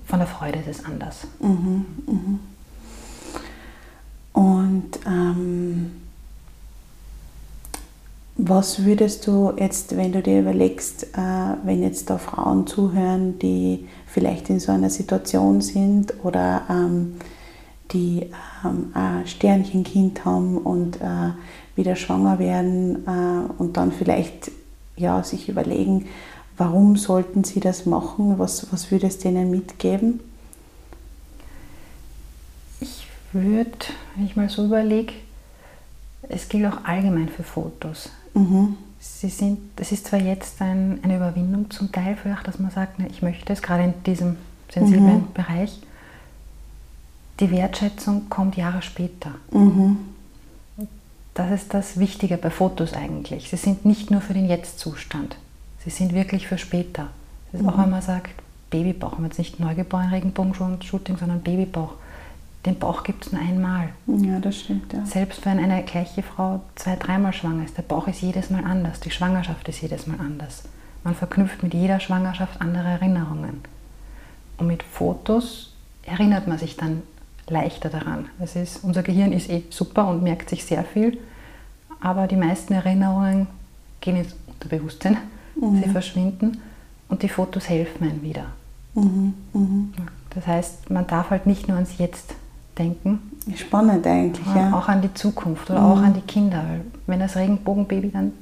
von 0.07 0.18
der 0.18 0.27
Freude 0.27 0.59
ist 0.59 0.68
es 0.68 0.85
anders. 0.85 1.27
Mhm, 1.40 1.87
mhm. 2.07 2.40
Und 4.33 4.98
ähm, 5.07 5.92
was 8.37 8.85
würdest 8.85 9.27
du 9.27 9.53
jetzt, 9.57 9.96
wenn 9.96 10.12
du 10.12 10.22
dir 10.22 10.40
überlegst, 10.40 11.05
äh, 11.16 11.57
wenn 11.64 11.83
jetzt 11.83 12.11
da 12.11 12.18
Frauen 12.18 12.66
zuhören, 12.66 13.38
die 13.38 13.88
vielleicht 14.07 14.50
in 14.50 14.59
so 14.59 14.72
einer 14.72 14.90
Situation 14.90 15.61
sind 15.61 16.14
oder 16.24 16.62
ähm, 16.68 17.14
die 17.94 18.28
ähm, 18.64 18.90
ein 18.92 19.26
Sternchenkind 19.26 20.24
haben 20.24 20.59
und 20.59 21.00
äh, 21.00 21.30
wieder 21.76 21.96
schwanger 21.96 22.38
werden 22.38 23.07
äh, 23.07 23.52
und 23.62 23.76
dann 23.76 23.92
vielleicht 23.92 24.50
ja, 24.96 25.22
sich 25.22 25.48
überlegen, 25.48 26.07
warum 26.57 26.96
sollten 26.96 27.44
sie 27.44 27.61
das 27.61 27.87
machen? 27.87 28.38
Was, 28.38 28.72
was 28.72 28.90
würde 28.90 29.07
es 29.07 29.18
denen 29.18 29.50
mitgeben? 29.50 30.20
Ich 32.80 33.07
würde, 33.33 33.70
wenn 34.14 34.26
ich 34.26 34.37
mal 34.37 34.48
so 34.48 34.66
überlege, 34.66 35.14
es 36.28 36.48
gilt 36.48 36.66
auch 36.66 36.85
allgemein 36.85 37.28
für 37.28 37.42
Fotos. 37.42 38.11
Mhm. 38.35 38.76
sie 38.98 39.28
sind, 39.28 39.61
es 39.76 39.92
ist 39.92 40.09
zwar 40.09 40.18
jetzt 40.18 40.61
ein, 40.61 40.98
eine 41.04 41.16
Überwindung 41.16 41.70
zum 41.70 41.92
Teil 41.92 42.16
vielleicht, 42.20 42.48
dass 42.48 42.59
man 42.59 42.72
sagt, 42.72 42.98
ne, 42.98 43.07
ich 43.09 43.22
möchte 43.22 43.52
es 43.52 43.62
gerade 43.62 43.85
in 43.85 43.94
diesem 44.04 44.37
sensiblen 44.72 45.28
mhm. 45.28 45.33
Bereich. 45.33 45.80
Die 47.40 47.50
Wertschätzung 47.50 48.28
kommt 48.28 48.56
Jahre 48.56 48.82
später. 48.82 49.32
Mhm. 49.50 49.98
Das 51.34 51.50
ist 51.50 51.74
das 51.74 51.98
Wichtige 51.98 52.36
bei 52.36 52.50
Fotos 52.50 52.92
eigentlich. 52.92 53.50
Sie 53.50 53.56
sind 53.56 53.84
nicht 53.84 54.10
nur 54.10 54.20
für 54.20 54.34
den 54.34 54.46
Jetzt-Zustand, 54.46 55.36
sie 55.82 55.90
sind 55.90 56.14
wirklich 56.14 56.46
für 56.46 56.58
später. 56.58 57.08
Das 57.50 57.60
ist 57.60 57.66
mhm. 57.66 57.72
auch, 57.72 57.78
wenn 57.78 57.90
man 57.90 58.02
sagt, 58.02 58.30
Babybauch, 58.70 59.12
wenn 59.12 59.22
man 59.22 59.30
jetzt 59.30 59.38
nicht 59.38 59.60
neugeboren 59.60 60.10
Regenbogen-Shooting, 60.10 61.16
sondern 61.16 61.40
Babybauch. 61.40 61.92
Den 62.66 62.78
Bauch 62.78 63.02
gibt 63.02 63.26
es 63.26 63.32
nur 63.32 63.42
einmal. 63.42 63.90
Ja, 64.06 64.38
das 64.40 64.60
stimmt. 64.60 64.92
Ja. 64.92 65.04
Selbst 65.04 65.44
wenn 65.44 65.58
eine 65.58 65.82
gleiche 65.82 66.22
Frau 66.22 66.60
zwei, 66.76 66.96
dreimal 66.96 67.32
schwanger 67.32 67.64
ist, 67.64 67.76
der 67.76 67.82
Bauch 67.82 68.08
ist 68.08 68.22
jedes 68.22 68.48
Mal 68.50 68.64
anders, 68.64 69.00
die 69.00 69.10
Schwangerschaft 69.10 69.68
ist 69.68 69.82
jedes 69.82 70.06
Mal 70.06 70.18
anders. 70.18 70.62
Man 71.02 71.14
verknüpft 71.14 71.62
mit 71.62 71.74
jeder 71.74 72.00
Schwangerschaft 72.00 72.60
andere 72.60 72.88
Erinnerungen. 72.88 73.60
Und 74.56 74.66
mit 74.66 74.82
Fotos 74.82 75.74
erinnert 76.04 76.48
man 76.48 76.58
sich 76.58 76.76
dann 76.76 77.02
leichter 77.48 77.88
daran. 77.88 78.26
Es 78.40 78.57
ist, 78.57 78.85
unser 78.85 79.02
Gehirn 79.02 79.33
ist 79.33 79.50
eh 79.50 79.64
super 79.70 80.09
und 80.09 80.22
merkt 80.22 80.50
sich 80.50 80.64
sehr 80.64 80.85
viel, 80.85 81.18
aber 82.00 82.26
die 82.26 82.37
meisten 82.37 82.74
Erinnerungen 82.74 83.46
gehen 84.00 84.16
ins 84.16 84.35
Unterbewusstsein, 84.46 85.16
mhm. 85.61 85.83
sie 85.83 85.88
verschwinden 85.88 86.61
und 87.09 87.22
die 87.22 87.28
Fotos 87.28 87.68
helfen 87.68 88.09
einem 88.09 88.22
wieder. 88.22 88.46
Mhm. 88.94 89.35
Mhm. 89.52 89.92
Das 90.30 90.46
heißt, 90.46 90.90
man 90.90 91.07
darf 91.07 91.30
halt 91.30 91.46
nicht 91.46 91.68
nur 91.68 91.76
ans 91.76 91.98
Jetzt 91.98 92.35
denken. 92.78 93.20
Spannend 93.54 94.07
eigentlich, 94.07 94.46
ja. 94.54 94.72
Auch 94.72 94.88
an 94.88 95.02
die 95.02 95.12
Zukunft 95.14 95.70
oder 95.70 95.83
auch 95.83 95.98
mhm. 95.98 96.04
an 96.04 96.14
die 96.14 96.20
Kinder. 96.22 96.64
Wenn 97.07 97.20
das 97.20 97.37
Regenbogenbaby 97.37 98.11
dann 98.11 98.33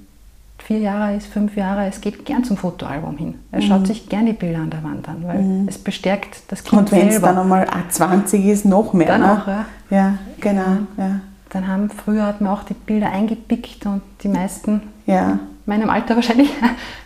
vier 0.63 0.79
Jahre 0.79 1.17
ist, 1.17 1.27
fünf 1.27 1.57
Jahre, 1.57 1.87
es 1.87 2.01
geht 2.01 2.25
gern 2.25 2.45
zum 2.45 2.57
Fotoalbum 2.57 3.17
hin. 3.17 3.35
Er 3.51 3.61
mhm. 3.61 3.67
schaut 3.67 3.87
sich 3.87 4.09
gern 4.09 4.27
die 4.27 4.33
Bilder 4.33 4.61
an 4.61 4.71
der 4.71 4.83
Wand 4.83 5.09
an, 5.09 5.25
weil 5.27 5.43
mhm. 5.43 5.69
es 5.69 5.79
bestärkt 5.79 6.43
das 6.49 6.65
Kind 6.65 6.81
Und 6.81 6.93
wenn 6.93 7.09
es 7.09 7.21
dann 7.21 7.39
einmal 7.39 7.67
20 7.89 8.45
ist, 8.47 8.65
noch 8.65 8.93
mehr. 8.93 9.09
Dann 9.09 9.21
ne? 9.21 9.33
auch, 9.33 9.47
ja. 9.47 9.65
Ja, 9.91 10.19
genau. 10.41 10.79
Ja. 10.97 11.21
Dann 11.51 11.67
haben, 11.67 11.91
früher 11.91 12.27
hat 12.27 12.41
man 12.41 12.53
auch 12.53 12.63
die 12.63 12.75
Bilder 12.75 13.11
eingepickt 13.11 13.85
und 13.87 14.03
die 14.23 14.29
meisten, 14.29 14.83
ja. 15.07 15.39
meinem 15.67 15.91
Alter 15.91 16.15
wahrscheinlich, 16.17 16.51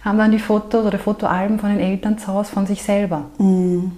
haben 0.04 0.18
dann 0.18 0.30
die 0.30 0.38
Fotos 0.38 0.84
oder 0.84 0.98
Fotoalben 0.98 1.58
von 1.58 1.70
den 1.70 1.80
Eltern 1.80 2.18
zu 2.18 2.28
Hause 2.28 2.52
von 2.52 2.66
sich 2.66 2.82
selber. 2.82 3.24
Mhm. 3.38 3.92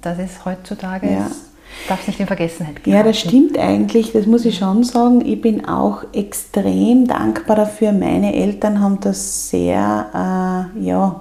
Das 0.00 0.18
ist 0.18 0.44
heutzutage 0.44 1.10
ja. 1.10 1.26
ist 1.26 1.47
Darf 1.86 2.00
es 2.00 2.08
nicht 2.08 2.20
in 2.20 2.26
Vergessenheit 2.26 2.82
gehen. 2.82 2.94
Ja, 2.94 3.02
das 3.02 3.18
stimmt 3.18 3.56
eigentlich, 3.58 4.12
das 4.12 4.26
muss 4.26 4.44
ich 4.44 4.58
schon 4.58 4.84
sagen. 4.84 5.24
Ich 5.24 5.40
bin 5.40 5.66
auch 5.66 6.02
extrem 6.12 7.06
dankbar 7.06 7.56
dafür. 7.56 7.92
Meine 7.92 8.34
Eltern 8.34 8.80
haben 8.80 9.00
das 9.00 9.48
sehr, 9.50 10.70
äh, 10.76 10.84
ja, 10.84 11.20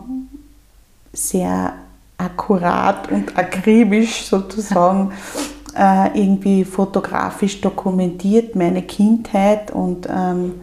sehr 1.13 1.74
akkurat 2.17 3.12
und 3.12 3.38
akribisch 3.38 4.26
sozusagen 4.26 5.12
äh, 5.78 6.20
irgendwie 6.20 6.65
fotografisch 6.65 7.62
dokumentiert, 7.62 8.56
meine 8.56 8.82
Kindheit. 8.82 9.72
Und 9.72 10.08
ähm, 10.10 10.62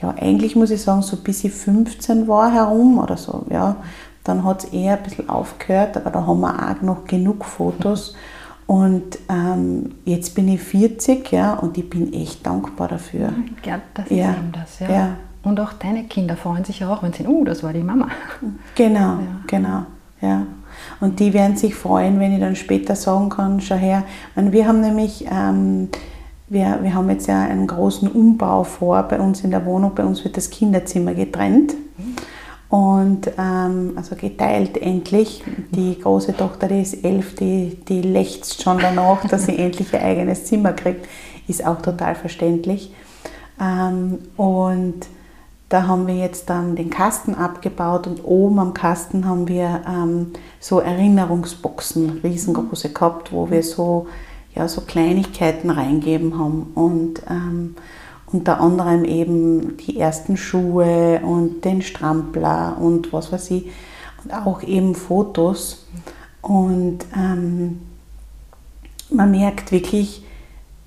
ja, 0.00 0.14
eigentlich 0.18 0.56
muss 0.56 0.70
ich 0.70 0.82
sagen, 0.82 1.02
so 1.02 1.16
bis 1.16 1.44
ich 1.44 1.52
15 1.52 2.28
war 2.28 2.52
herum 2.52 2.98
oder 2.98 3.16
so, 3.16 3.44
ja, 3.50 3.76
dann 4.24 4.44
hat 4.44 4.64
es 4.64 4.72
eher 4.72 4.96
ein 4.96 5.02
bisschen 5.02 5.28
aufgehört, 5.28 5.96
aber 5.96 6.10
da 6.10 6.26
haben 6.26 6.40
wir 6.40 6.54
auch 6.54 6.82
noch 6.82 7.04
genug 7.04 7.44
Fotos. 7.44 8.14
Und 8.72 9.18
ähm, 9.28 9.96
jetzt 10.06 10.34
bin 10.34 10.48
ich 10.48 10.62
40 10.62 11.30
ja, 11.30 11.52
und 11.52 11.76
ich 11.76 11.90
bin 11.90 12.10
echt 12.14 12.46
dankbar 12.46 12.88
dafür. 12.88 13.30
Ja, 13.66 13.82
das 13.92 14.06
ist 14.06 14.16
ja. 14.16 14.30
eben 14.30 14.50
das, 14.50 14.78
ja. 14.78 14.90
ja. 14.90 15.16
Und 15.42 15.60
auch 15.60 15.74
deine 15.74 16.04
Kinder 16.04 16.38
freuen 16.38 16.64
sich 16.64 16.82
auch, 16.82 17.02
wenn 17.02 17.12
sie 17.12 17.24
sehen, 17.24 17.30
uh, 17.30 17.44
das 17.44 17.62
war 17.62 17.74
die 17.74 17.82
Mama. 17.82 18.08
Genau, 18.74 18.98
ja. 18.98 19.18
genau, 19.46 19.82
ja. 20.22 20.46
Und 21.00 21.20
die 21.20 21.34
werden 21.34 21.58
sich 21.58 21.74
freuen, 21.74 22.18
wenn 22.18 22.32
ich 22.32 22.40
dann 22.40 22.56
später 22.56 22.96
sagen 22.96 23.28
kann, 23.28 23.60
schau 23.60 23.74
her. 23.74 24.04
Und 24.36 24.52
wir 24.52 24.66
haben 24.66 24.80
nämlich, 24.80 25.26
ähm, 25.30 25.90
wir, 26.48 26.78
wir 26.80 26.94
haben 26.94 27.10
jetzt 27.10 27.26
ja 27.26 27.42
einen 27.42 27.66
großen 27.66 28.08
Umbau 28.10 28.64
vor 28.64 29.02
bei 29.02 29.20
uns 29.20 29.44
in 29.44 29.50
der 29.50 29.66
Wohnung. 29.66 29.92
Bei 29.94 30.06
uns 30.06 30.24
wird 30.24 30.38
das 30.38 30.48
Kinderzimmer 30.48 31.12
getrennt. 31.12 31.74
Mhm. 31.98 32.16
Und 32.72 33.30
ähm, 33.36 33.92
also 33.96 34.16
geteilt 34.16 34.78
endlich. 34.78 35.44
Die 35.72 35.98
große 36.00 36.34
Tochter, 36.34 36.68
die 36.68 36.80
ist 36.80 37.04
elf, 37.04 37.34
die, 37.34 37.76
die 37.86 38.00
lechzt 38.00 38.62
schon 38.62 38.78
danach, 38.78 39.22
dass 39.28 39.44
sie 39.44 39.58
endlich 39.58 39.92
ihr 39.92 40.00
eigenes 40.00 40.46
Zimmer 40.46 40.72
kriegt. 40.72 41.06
Ist 41.46 41.66
auch 41.66 41.82
total 41.82 42.14
verständlich. 42.14 42.94
Ähm, 43.60 44.20
und 44.38 45.06
da 45.68 45.86
haben 45.86 46.06
wir 46.06 46.14
jetzt 46.14 46.48
dann 46.48 46.74
den 46.74 46.88
Kasten 46.88 47.34
abgebaut 47.34 48.06
und 48.06 48.24
oben 48.24 48.58
am 48.58 48.72
Kasten 48.72 49.26
haben 49.26 49.48
wir 49.48 49.82
ähm, 49.86 50.32
so 50.58 50.80
Erinnerungsboxen, 50.80 52.20
riesengroße 52.24 52.88
gehabt, 52.88 53.34
wo 53.34 53.50
wir 53.50 53.62
so, 53.62 54.06
ja, 54.54 54.66
so 54.66 54.80
Kleinigkeiten 54.80 55.68
reingeben 55.68 56.38
haben. 56.38 56.72
Und 56.74 57.20
ähm, 57.28 57.76
unter 58.32 58.60
anderem 58.60 59.04
eben 59.04 59.76
die 59.76 59.98
ersten 59.98 60.36
Schuhe 60.36 61.20
und 61.24 61.64
den 61.64 61.82
Strampler 61.82 62.76
und 62.80 63.12
was 63.12 63.32
weiß 63.32 63.50
ich. 63.52 63.70
Und 64.24 64.32
auch 64.32 64.62
eben 64.62 64.94
Fotos. 64.94 65.86
Und 66.40 66.98
ähm, 67.16 67.80
man 69.10 69.30
merkt 69.30 69.72
wirklich, 69.72 70.24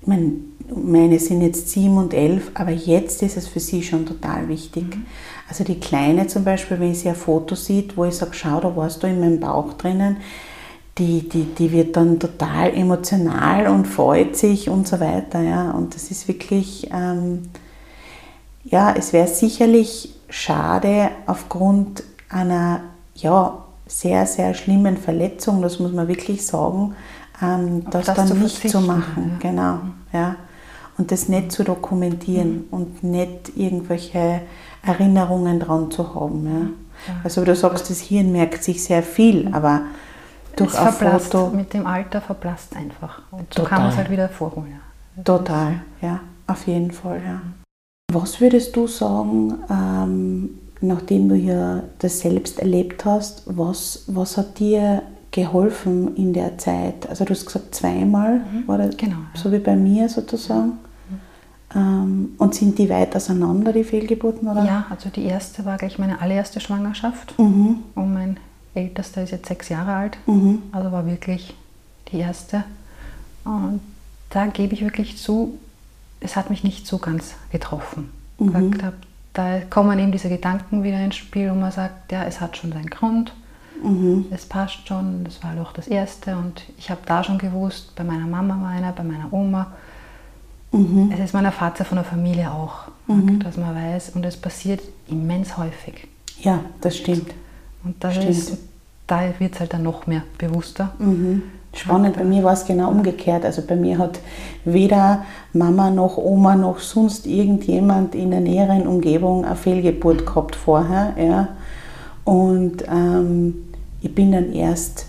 ich 0.00 0.06
meine, 0.06 0.32
meine 0.74 1.18
sind 1.18 1.42
jetzt 1.42 1.70
sieben 1.70 1.96
und 1.96 2.12
elf, 2.12 2.50
aber 2.54 2.70
jetzt 2.70 3.22
ist 3.22 3.36
es 3.36 3.46
für 3.46 3.60
sie 3.60 3.82
schon 3.82 4.06
total 4.06 4.48
wichtig. 4.48 4.96
Mhm. 4.96 5.06
Also 5.48 5.64
die 5.64 5.78
Kleine 5.78 6.26
zum 6.26 6.44
Beispiel, 6.44 6.80
wenn 6.80 6.94
sie 6.94 7.08
ein 7.08 7.14
Foto 7.14 7.54
sieht, 7.54 7.96
wo 7.96 8.04
ich 8.04 8.14
sage, 8.14 8.32
schau, 8.34 8.60
da 8.60 8.74
warst 8.74 9.02
du 9.02 9.06
in 9.06 9.20
meinem 9.20 9.38
Bauch 9.40 9.74
drinnen, 9.74 10.16
die, 10.98 11.28
die, 11.28 11.44
die 11.44 11.72
wird 11.72 11.96
dann 11.96 12.18
total 12.18 12.72
emotional 12.74 13.68
und 13.68 13.86
freut 13.86 14.36
sich 14.36 14.70
und 14.70 14.88
so 14.88 14.98
weiter. 14.98 15.40
Ja. 15.40 15.72
Und 15.72 15.94
das 15.94 16.10
ist 16.10 16.26
wirklich, 16.26 16.90
ähm, 16.92 17.50
ja, 18.64 18.94
es 18.96 19.12
wäre 19.12 19.28
sicherlich 19.28 20.14
schade 20.28 21.10
aufgrund 21.26 22.02
einer 22.28 22.80
ja, 23.14 23.64
sehr, 23.86 24.26
sehr 24.26 24.54
schlimmen 24.54 24.96
Verletzung, 24.96 25.62
das 25.62 25.78
muss 25.78 25.92
man 25.92 26.08
wirklich 26.08 26.44
sagen, 26.44 26.96
ähm, 27.42 27.84
das, 27.90 28.06
das, 28.06 28.16
dann 28.16 28.40
nicht 28.40 28.68
zu 28.68 28.80
machen. 28.80 29.38
Ja. 29.42 29.50
Genau, 29.50 29.78
ja. 30.12 30.36
Und 30.98 31.12
das 31.12 31.28
nicht 31.28 31.52
zu 31.52 31.62
dokumentieren 31.62 32.52
mhm. 32.52 32.64
und 32.70 33.04
nicht 33.04 33.52
irgendwelche 33.54 34.40
Erinnerungen 34.82 35.60
dran 35.60 35.90
zu 35.90 36.14
haben. 36.14 36.46
Ja. 36.46 37.12
Ja. 37.12 37.20
Also 37.22 37.44
du 37.44 37.54
sagst, 37.54 37.90
das 37.90 38.00
Hirn 38.00 38.32
merkt 38.32 38.64
sich 38.64 38.82
sehr 38.82 39.02
viel, 39.02 39.48
mhm. 39.48 39.54
aber 39.54 39.82
durch 40.56 40.72
es 40.72 40.76
ein 40.76 40.92
verblasst, 40.92 41.32
Foto. 41.32 41.54
Mit 41.54 41.72
dem 41.72 41.86
Alter 41.86 42.20
verblasst 42.20 42.74
einfach. 42.74 43.22
Und 43.30 43.52
so 43.52 43.62
Total. 43.62 43.68
kann 43.68 43.82
man 43.82 43.90
es 43.90 43.96
halt 43.96 44.10
wieder 44.10 44.28
vorholen. 44.28 44.80
Total, 45.24 45.80
ja, 46.02 46.20
auf 46.46 46.66
jeden 46.66 46.90
Fall, 46.90 47.20
ja. 47.24 47.40
Was 48.12 48.40
würdest 48.40 48.76
du 48.76 48.86
sagen, 48.86 49.54
ähm, 49.70 50.50
nachdem 50.80 51.28
du 51.28 51.34
ja 51.34 51.82
das 51.98 52.20
selbst 52.20 52.58
erlebt 52.60 53.04
hast, 53.04 53.42
was, 53.46 54.04
was 54.06 54.36
hat 54.36 54.58
dir 54.58 55.02
geholfen 55.30 56.14
in 56.16 56.32
der 56.32 56.58
Zeit? 56.58 57.08
Also 57.08 57.24
du 57.24 57.32
hast 57.32 57.46
gesagt, 57.46 57.74
zweimal 57.74 58.40
mhm. 58.40 58.68
war 58.68 58.78
das 58.78 58.96
genau, 58.96 59.16
so 59.34 59.50
wie 59.52 59.58
bei 59.58 59.76
mir 59.76 60.08
sozusagen. 60.08 60.78
Mhm. 61.08 61.20
Ähm, 61.74 62.34
und 62.38 62.54
sind 62.54 62.78
die 62.78 62.88
weit 62.88 63.16
auseinander, 63.16 63.72
die 63.72 63.84
Fehlgeburten? 63.84 64.48
Oder? 64.48 64.64
Ja, 64.64 64.86
also 64.88 65.08
die 65.08 65.24
erste 65.24 65.64
war 65.64 65.76
gleich 65.76 65.98
meine 65.98 66.20
allererste 66.20 66.60
Schwangerschaft. 66.60 67.38
Mhm. 67.38 67.80
Und 67.94 68.14
mein 68.14 68.36
ältester 68.76 69.22
ist 69.22 69.30
jetzt 69.30 69.46
sechs 69.46 69.68
Jahre 69.68 69.94
alt. 69.94 70.18
Mhm. 70.26 70.62
Also 70.72 70.92
war 70.92 71.06
wirklich 71.06 71.54
die 72.12 72.18
erste. 72.18 72.64
Und 73.44 73.80
da 74.30 74.46
gebe 74.46 74.74
ich 74.74 74.82
wirklich 74.82 75.18
zu, 75.18 75.58
es 76.20 76.36
hat 76.36 76.50
mich 76.50 76.64
nicht 76.64 76.86
so 76.86 76.98
ganz 76.98 77.34
getroffen. 77.50 78.10
Mhm. 78.38 78.82
Habe, 78.82 78.96
da 79.32 79.60
kommen 79.60 79.98
eben 79.98 80.12
diese 80.12 80.28
Gedanken 80.28 80.82
wieder 80.82 81.02
ins 81.02 81.16
Spiel, 81.16 81.50
wo 81.50 81.54
man 81.54 81.72
sagt, 81.72 82.12
ja, 82.12 82.24
es 82.24 82.40
hat 82.40 82.56
schon 82.56 82.72
seinen 82.72 82.90
Grund, 82.90 83.32
mhm. 83.82 84.26
es 84.30 84.46
passt 84.46 84.88
schon, 84.88 85.24
das 85.24 85.42
war 85.42 85.54
doch 85.54 85.72
das 85.72 85.88
Erste 85.88 86.36
und 86.36 86.62
ich 86.78 86.90
habe 86.90 87.00
da 87.06 87.22
schon 87.22 87.38
gewusst, 87.38 87.94
bei 87.94 88.04
meiner 88.04 88.26
Mama 88.26 88.60
war 88.60 88.70
einer, 88.70 88.92
bei 88.92 89.04
meiner 89.04 89.32
Oma. 89.32 89.72
Mhm. 90.72 91.12
Es 91.12 91.20
ist 91.20 91.34
meiner 91.34 91.52
Vater 91.52 91.84
von 91.84 91.96
der 91.96 92.04
Familie 92.04 92.50
auch, 92.50 92.88
mhm. 93.06 93.38
dass 93.40 93.56
man 93.56 93.74
weiß 93.74 94.10
und 94.10 94.24
es 94.24 94.36
passiert 94.36 94.80
immens 95.06 95.56
häufig. 95.56 96.08
Ja, 96.40 96.60
das 96.80 96.96
stimmt. 96.96 97.32
Und 97.86 98.28
ist, 98.28 98.56
da 99.06 99.20
wird 99.38 99.54
es 99.54 99.60
halt 99.60 99.72
dann 99.72 99.84
noch 99.84 100.06
mehr 100.06 100.22
bewusster. 100.38 100.92
Mhm. 100.98 101.42
Spannend, 101.72 102.16
bei 102.16 102.24
mir 102.24 102.42
war 102.42 102.54
es 102.54 102.64
genau 102.64 102.90
umgekehrt. 102.90 103.44
Also 103.44 103.62
bei 103.62 103.76
mir 103.76 103.98
hat 103.98 104.18
weder 104.64 105.24
Mama 105.52 105.90
noch 105.90 106.16
Oma 106.16 106.56
noch 106.56 106.78
sonst 106.78 107.26
irgendjemand 107.26 108.14
in 108.14 108.30
der 108.30 108.40
näheren 108.40 108.86
Umgebung 108.86 109.44
eine 109.44 109.56
Fehlgeburt 109.56 110.26
gehabt 110.26 110.56
vorher. 110.56 111.12
Ja. 111.18 111.48
Und 112.24 112.84
ähm, 112.88 113.66
ich 114.00 114.14
bin 114.14 114.32
dann 114.32 114.52
erst 114.52 115.06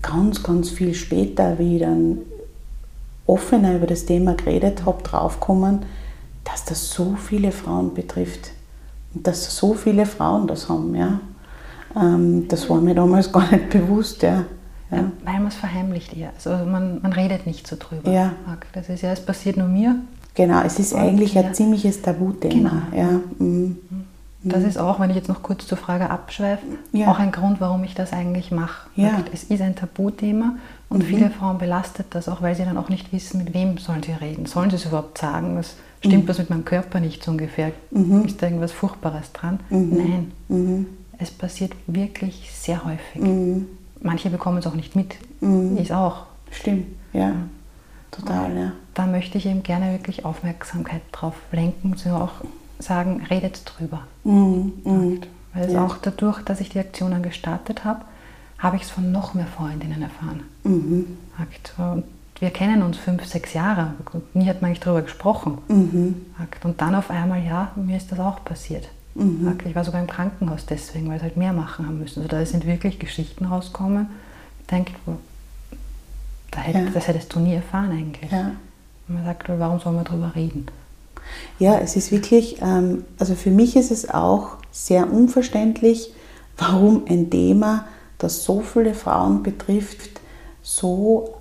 ganz, 0.00 0.42
ganz 0.42 0.70
viel 0.70 0.94
später, 0.94 1.58
wie 1.58 1.76
ich 1.76 1.82
dann 1.82 2.18
offener 3.26 3.76
über 3.76 3.86
das 3.86 4.06
Thema 4.06 4.34
geredet 4.34 4.84
habe, 4.86 5.02
draufgekommen, 5.02 5.80
dass 6.44 6.64
das 6.64 6.90
so 6.90 7.14
viele 7.14 7.52
Frauen 7.52 7.94
betrifft. 7.94 8.50
Und 9.14 9.26
dass 9.26 9.54
so 9.54 9.74
viele 9.74 10.06
Frauen 10.06 10.46
das 10.46 10.68
haben, 10.68 10.94
ja. 10.94 11.20
Ähm, 11.96 12.48
das 12.48 12.68
war 12.68 12.80
mir 12.80 12.94
damals 12.94 13.32
gar 13.32 13.50
nicht 13.50 13.70
bewusst, 13.70 14.22
ja. 14.22 14.44
ja. 14.90 14.96
ja 14.96 15.04
weil 15.24 15.34
man 15.34 15.48
es 15.48 15.56
verheimlicht 15.56 16.16
eher. 16.16 16.30
Also 16.34 16.50
man, 16.64 17.00
man 17.02 17.12
redet 17.12 17.46
nicht 17.46 17.66
so 17.66 17.76
drüber. 17.78 18.10
Ja. 18.10 18.32
Das 18.72 18.88
ist 18.88 19.02
ja, 19.02 19.12
es 19.12 19.24
passiert 19.24 19.56
nur 19.56 19.68
mir. 19.68 19.96
Genau, 20.34 20.62
es 20.62 20.78
ist 20.78 20.94
eigentlich 20.94 21.36
ein 21.38 21.52
ziemliches 21.52 22.00
Tabuthema. 22.00 22.82
Genau. 22.90 23.02
Ja. 23.02 23.20
Mhm. 23.38 23.76
Das 24.44 24.64
ist 24.64 24.76
auch, 24.76 24.98
wenn 24.98 25.10
ich 25.10 25.16
jetzt 25.16 25.28
noch 25.28 25.42
kurz 25.42 25.66
zur 25.68 25.78
Frage 25.78 26.10
abschweife, 26.10 26.64
ja. 26.92 27.08
auch 27.08 27.20
ein 27.20 27.30
Grund, 27.30 27.60
warum 27.60 27.84
ich 27.84 27.94
das 27.94 28.12
eigentlich 28.12 28.50
mache. 28.50 28.88
Ja. 28.96 29.22
Es 29.32 29.44
ist 29.44 29.62
ein 29.62 29.76
Tabuthema 29.76 30.56
und 30.88 31.04
mhm. 31.04 31.06
viele 31.06 31.30
Frauen 31.30 31.58
belastet 31.58 32.06
das 32.10 32.28
auch, 32.28 32.42
weil 32.42 32.56
sie 32.56 32.64
dann 32.64 32.76
auch 32.76 32.88
nicht 32.88 33.12
wissen, 33.12 33.44
mit 33.44 33.54
wem 33.54 33.78
sollen 33.78 34.02
sie 34.02 34.12
reden. 34.12 34.46
Sollen 34.46 34.70
sie 34.70 34.76
es 34.76 34.84
überhaupt 34.86 35.18
sagen? 35.18 35.56
Was 35.56 35.76
stimmt 36.00 36.24
mhm. 36.24 36.28
was 36.28 36.38
mit 36.38 36.50
meinem 36.50 36.64
Körper 36.64 36.98
nicht 36.98 37.22
so 37.22 37.30
ungefähr? 37.30 37.70
Mhm. 37.92 38.24
Ist 38.24 38.42
da 38.42 38.46
irgendwas 38.46 38.72
Furchtbares 38.72 39.32
dran? 39.32 39.60
Mhm. 39.70 40.32
Nein. 40.48 40.86
Mhm. 41.22 41.28
Es 41.28 41.30
passiert 41.30 41.72
wirklich 41.86 42.50
sehr 42.52 42.84
häufig. 42.84 43.22
Mhm. 43.22 43.66
Manche 44.00 44.30
bekommen 44.30 44.58
es 44.58 44.66
auch 44.66 44.74
nicht 44.74 44.96
mit. 44.96 45.16
Ich 45.78 45.92
auch. 45.92 46.26
Stimmt, 46.50 46.86
ja. 47.12 47.32
Total, 48.10 48.56
ja. 48.56 48.72
Da 48.94 49.06
möchte 49.06 49.38
ich 49.38 49.46
eben 49.46 49.62
gerne 49.62 49.92
wirklich 49.92 50.24
Aufmerksamkeit 50.24 51.02
drauf 51.12 51.34
lenken, 51.50 51.96
so 51.96 52.10
auch 52.10 52.32
sagen, 52.78 53.22
redet 53.30 53.62
drüber. 53.64 54.02
Mhm, 54.24 54.72
mhm. 54.84 55.20
Weil 55.54 55.64
es 55.64 55.72
ja. 55.72 55.84
auch 55.84 55.96
dadurch, 55.96 56.42
dass 56.42 56.60
ich 56.60 56.68
die 56.68 56.78
Aktionen 56.78 57.22
gestartet 57.22 57.84
habe, 57.84 58.00
habe 58.58 58.76
ich 58.76 58.82
es 58.82 58.90
von 58.90 59.12
noch 59.12 59.34
mehr 59.34 59.46
Freundinnen 59.46 60.02
erfahren. 60.02 60.42
Mhm. 60.64 61.16
Und 61.78 62.04
wir 62.40 62.50
kennen 62.50 62.82
uns 62.82 62.96
fünf, 62.96 63.24
sechs 63.24 63.54
Jahre 63.54 63.94
und 64.12 64.34
nie 64.34 64.48
hat 64.48 64.60
man 64.62 64.70
eigentlich 64.70 64.80
darüber 64.80 65.02
gesprochen. 65.02 65.58
Mhm. 65.68 66.26
Und 66.64 66.80
dann 66.80 66.94
auf 66.94 67.10
einmal, 67.10 67.42
ja, 67.44 67.72
mir 67.76 67.96
ist 67.96 68.12
das 68.12 68.18
auch 68.18 68.44
passiert. 68.44 68.88
Mhm. 69.14 69.58
Ich 69.66 69.74
war 69.74 69.84
sogar 69.84 70.00
im 70.00 70.06
Krankenhaus 70.06 70.66
deswegen, 70.66 71.08
weil 71.08 71.18
sie 71.18 71.24
halt 71.24 71.36
mehr 71.36 71.52
machen 71.52 71.86
haben 71.86 71.98
müssen. 71.98 72.22
Also 72.22 72.28
da 72.28 72.44
sind 72.46 72.66
wirklich 72.66 72.98
Geschichten 72.98 73.44
rausgekommen. 73.44 74.06
Ich 74.60 74.66
denke, 74.68 74.92
da 76.50 76.60
hätt, 76.60 76.74
ja. 76.74 76.90
das 76.92 77.08
hättest 77.08 77.34
du 77.34 77.40
nie 77.40 77.54
erfahren 77.54 77.90
eigentlich. 77.90 78.30
Ja. 78.30 78.52
Und 79.08 79.14
man 79.16 79.24
sagt, 79.24 79.48
warum 79.48 79.80
soll 79.80 79.92
man 79.92 80.04
darüber 80.04 80.34
reden? 80.34 80.66
Ja, 81.58 81.78
es 81.78 81.96
ist 81.96 82.10
wirklich, 82.10 82.60
ähm, 82.62 83.04
also 83.18 83.34
für 83.34 83.50
mich 83.50 83.76
ist 83.76 83.90
es 83.90 84.08
auch 84.08 84.56
sehr 84.70 85.12
unverständlich, 85.12 86.12
warum 86.56 87.04
ein 87.08 87.30
Thema, 87.30 87.86
das 88.18 88.44
so 88.44 88.60
viele 88.60 88.94
Frauen 88.94 89.42
betrifft, 89.42 90.20
so 90.62 91.34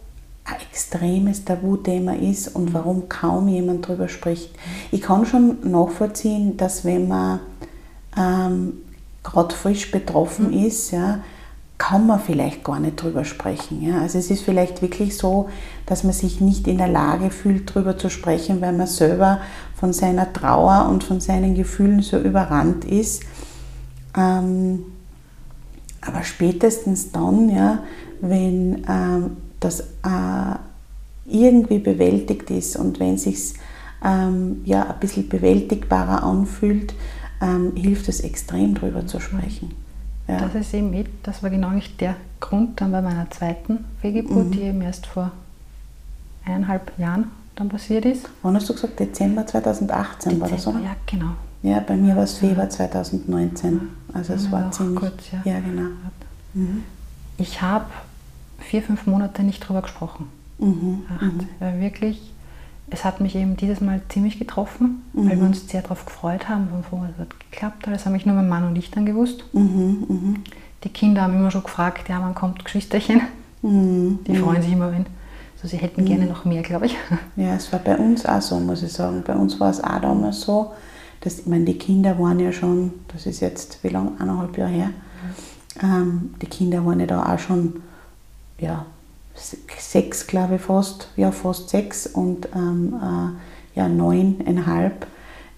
ein 0.44 0.56
extremes 0.70 1.46
Tabuthema 1.46 2.14
ist 2.14 2.56
und 2.56 2.74
warum 2.74 3.08
kaum 3.08 3.48
jemand 3.48 3.88
darüber 3.88 4.10
spricht. 4.10 4.50
Ich 4.92 5.02
kann 5.02 5.26
schon 5.26 5.70
nachvollziehen, 5.70 6.58
dass 6.58 6.84
wenn 6.84 7.08
man 7.08 7.40
ähm, 8.18 8.74
gerade 9.24 9.56
frisch 9.56 9.92
betroffen 9.92 10.48
mhm. 10.48 10.66
ist, 10.66 10.92
ja, 10.92 11.20
kann 11.78 12.06
man 12.06 12.20
vielleicht 12.20 12.64
gar 12.64 12.80
nicht 12.80 13.02
drüber 13.02 13.26
sprechen. 13.26 13.82
Ja? 13.82 14.02
Also 14.02 14.20
es 14.20 14.30
ist 14.30 14.44
vielleicht 14.44 14.84
wirklich 14.84 15.18
so, 15.18 15.50
dass 15.88 16.04
man 16.04 16.14
sich 16.14 16.40
nicht 16.40 16.68
in 16.68 16.78
der 16.78 16.88
Lage 16.88 17.32
fühlt, 17.32 17.74
drüber 17.74 17.98
zu 17.98 18.10
sprechen, 18.10 18.62
weil 18.62 18.74
man 18.74 18.86
selber 18.86 19.40
von 19.76 19.92
seiner 19.92 20.32
Trauer 20.32 20.88
und 20.90 21.04
von 21.04 21.20
seinen 21.22 21.56
Gefühlen 21.56 22.04
so 22.04 22.20
überrannt 22.20 22.86
ist. 22.86 23.24
Ähm, 24.16 24.84
aber 26.02 26.24
spätestens 26.24 27.12
dann, 27.12 27.50
ja, 27.50 27.80
wenn 28.22 28.86
ähm, 28.88 29.38
das 29.60 29.80
äh, 29.80 30.56
irgendwie 31.26 31.80
bewältigt 31.80 32.52
ist 32.52 32.76
und 32.76 33.00
wenn 33.00 33.18
sich 33.18 33.54
ähm, 34.04 34.62
ja, 34.66 34.84
ein 34.84 35.00
bisschen 35.00 35.30
bewältigbarer 35.30 36.24
anfühlt, 36.24 36.94
ähm, 37.42 37.74
hilft 37.76 38.08
es 38.08 38.20
extrem, 38.22 38.76
drüber 38.76 39.06
zu 39.08 39.20
sprechen. 39.20 39.74
Ja. 40.28 40.40
Das 40.40 40.56
ist 40.56 40.74
eben 40.74 40.92
mit, 40.92 41.08
das 41.24 41.44
war 41.44 41.50
genau 41.50 41.72
nicht 41.72 42.00
der 42.00 42.16
Grund 42.40 42.80
dann 42.80 42.92
bei 42.92 43.02
meiner 43.02 43.30
zweiten 43.32 43.86
Fehlgeburt, 44.00 44.48
mhm. 44.48 44.52
die 44.52 44.62
eben 44.62 44.82
erst 44.82 45.08
vor 45.08 45.32
eineinhalb 46.46 46.98
Jahren 46.98 47.26
dann 47.56 47.70
passiert 47.70 48.06
ist. 48.06 48.30
Wann 48.42 48.56
hast 48.56 48.70
du 48.70 48.74
gesagt? 48.74 49.00
Dezember 49.00 49.46
2018 49.46 50.32
Dezember, 50.32 50.46
war 50.46 50.56
das, 50.56 50.68
oder? 50.68 50.80
Ja, 50.80 50.96
genau. 51.06 51.32
Ja, 51.64 51.80
bei 51.80 51.96
mir 51.96 52.16
war 52.16 52.24
es 52.24 52.38
Februar 52.38 52.70
2019. 52.70 53.82
Also 54.14 54.34
es 54.34 54.52
war 54.52 54.72
ziemlich... 54.72 55.00
Kurz, 55.00 55.32
ja. 55.32 55.42
ja, 55.44 55.60
genau. 55.60 55.90
Mhm. 56.54 56.84
Ich 57.38 57.62
habe 57.62 57.86
vier, 58.60 58.82
fünf 58.82 59.06
Monate 59.06 59.44
nicht 59.44 59.60
drüber 59.60 59.82
gesprochen. 59.82 60.28
Mhm. 60.58 61.04
Ach, 61.10 61.22
mhm. 61.22 61.82
Wirklich 61.82 62.31
es 62.92 63.06
hat 63.06 63.22
mich 63.22 63.36
eben 63.36 63.56
dieses 63.56 63.82
Mal 63.82 64.02
ziemlich 64.10 64.38
getroffen, 64.38 65.02
mhm. 65.14 65.30
weil 65.30 65.40
wir 65.40 65.48
uns 65.48 65.68
sehr 65.68 65.82
darauf 65.82 66.06
gefreut 66.06 66.50
haben, 66.50 66.68
von 66.70 66.84
vorher 66.84 67.10
es 67.16 67.20
hat 67.20 67.40
geklappt. 67.40 67.88
Das 67.88 68.06
haben 68.06 68.14
mich 68.14 68.26
nur 68.26 68.36
mein 68.36 68.50
Mann 68.50 68.68
und 68.68 68.76
ich 68.76 68.92
dann 68.92 69.06
gewusst. 69.06 69.44
Mhm, 69.54 70.06
mh. 70.08 70.40
Die 70.84 70.90
Kinder 70.90 71.22
haben 71.22 71.36
immer 71.36 71.52
schon 71.52 71.64
gefragt, 71.64 72.10
ja, 72.10 72.20
wann 72.22 72.36
kommt 72.36 72.66
Geschwisterchen? 72.66 73.22
Mhm. 73.62 74.20
Die 74.28 74.36
freuen 74.36 74.58
mhm. 74.58 74.62
sich 74.64 74.74
immer, 74.74 74.92
wenn. 74.92 75.06
Also 75.56 75.68
sie 75.68 75.78
hätten 75.78 76.06
gerne 76.06 76.24
mhm. 76.24 76.30
noch 76.30 76.46
mehr, 76.46 76.64
glaube 76.64 76.88
ich. 76.88 76.98
Ja, 77.36 77.56
es 77.56 77.72
war 77.72 77.80
bei 77.80 77.96
uns 77.96 78.26
auch 78.26 78.42
so, 78.42 78.60
muss 78.60 78.84
ich 78.84 78.92
sagen. 78.92 79.24
Bei 79.26 79.36
uns 79.36 79.60
war 79.60 79.70
es 79.70 79.82
auch 79.82 80.02
damals 80.02 80.42
so, 80.42 80.74
dass, 81.22 81.40
ich 81.40 81.46
meine, 81.46 81.66
die 81.66 81.78
Kinder 81.78 82.20
waren 82.20 82.40
ja 82.40 82.52
schon, 82.52 82.92
das 83.14 83.26
ist 83.26 83.40
jetzt, 83.40 83.84
wie 83.84 83.90
lange, 83.90 84.12
eineinhalb 84.20 84.58
Jahre 84.58 84.72
her, 84.72 84.90
ähm, 85.82 86.34
die 86.42 86.48
Kinder 86.48 86.86
waren 86.86 87.00
ja 87.00 87.06
da 87.06 87.34
auch 87.34 87.40
schon, 87.40 87.82
ja, 88.58 88.86
sechs, 89.78 90.28
glaube 90.28 90.56
ich, 90.56 90.62
fast, 90.62 91.10
ja, 91.16 91.32
fast 91.32 91.70
sechs 91.70 92.08
und 92.08 92.48
ähm, 92.56 92.94
äh, 92.96 93.80
ja, 93.80 93.88
neuneinhalb. 93.88 95.08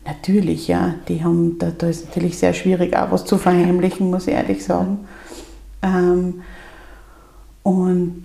Natürlich, 0.05 0.67
ja, 0.67 0.95
die 1.07 1.23
haben, 1.23 1.57
da, 1.59 1.71
da 1.71 1.87
ist 1.87 2.07
natürlich 2.07 2.37
sehr 2.37 2.53
schwierig, 2.53 2.95
auch 2.95 3.11
was 3.11 3.25
zu 3.25 3.37
verheimlichen, 3.37 4.09
muss 4.09 4.27
ich 4.27 4.33
ehrlich 4.33 4.63
sagen. 4.63 5.07
Ähm, 5.81 6.41
und 7.63 8.23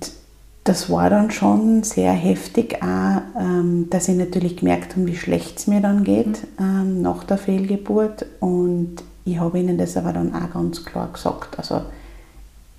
das 0.64 0.90
war 0.90 1.09
dann 1.09 1.31
schon 1.31 1.83
sehr 1.83 2.12
heftig, 2.12 2.83
auch, 2.83 3.23
ähm, 3.38 3.88
dass 3.88 4.09
ich 4.09 4.16
natürlich 4.16 4.59
gemerkt 4.59 4.97
habe, 4.97 5.07
wie 5.07 5.16
schlecht 5.16 5.59
es 5.59 5.66
mir 5.66 5.81
dann 5.81 6.05
geht 6.05 6.42
mhm. 6.59 6.64
ähm, 6.64 7.03
nach 7.03 7.25
der 7.25 7.38
Fehlgeburt. 7.38 8.27
Und 8.40 8.97
ich 9.25 9.38
habe 9.38 9.59
ihnen 9.59 9.79
das 9.79 9.97
aber 9.97 10.12
dann 10.12 10.35
auch 10.35 10.53
ganz 10.53 10.85
klar 10.85 11.11
gesagt. 11.12 11.59
Also 11.59 11.83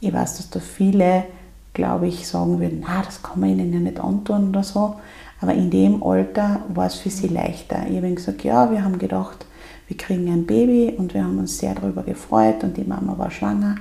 ich 0.01 0.13
weiß, 0.13 0.37
dass 0.37 0.49
da 0.49 0.59
viele 0.59 1.25
glaube 1.73 2.07
ich, 2.07 2.27
sagen 2.27 2.59
würden, 2.59 2.83
na, 2.87 3.01
das 3.03 3.21
kann 3.21 3.39
man 3.39 3.49
ihnen 3.49 3.73
ja 3.73 3.79
nicht 3.79 3.99
antun 3.99 4.49
oder 4.49 4.63
so. 4.63 4.95
Aber 5.41 5.53
in 5.53 5.69
dem 5.69 6.03
Alter 6.03 6.61
war 6.69 6.87
es 6.87 6.95
für 6.95 7.09
sie 7.09 7.27
leichter. 7.27 7.87
Ich 7.89 7.97
habe 7.97 8.13
gesagt, 8.13 8.43
ja, 8.43 8.71
wir 8.71 8.83
haben 8.83 8.99
gedacht, 8.99 9.45
wir 9.87 9.97
kriegen 9.97 10.31
ein 10.31 10.45
Baby 10.45 10.93
und 10.97 11.13
wir 11.13 11.23
haben 11.23 11.39
uns 11.39 11.57
sehr 11.57 11.73
darüber 11.75 12.03
gefreut 12.03 12.63
und 12.63 12.77
die 12.77 12.83
Mama 12.83 13.17
war 13.17 13.31
schwanger. 13.31 13.75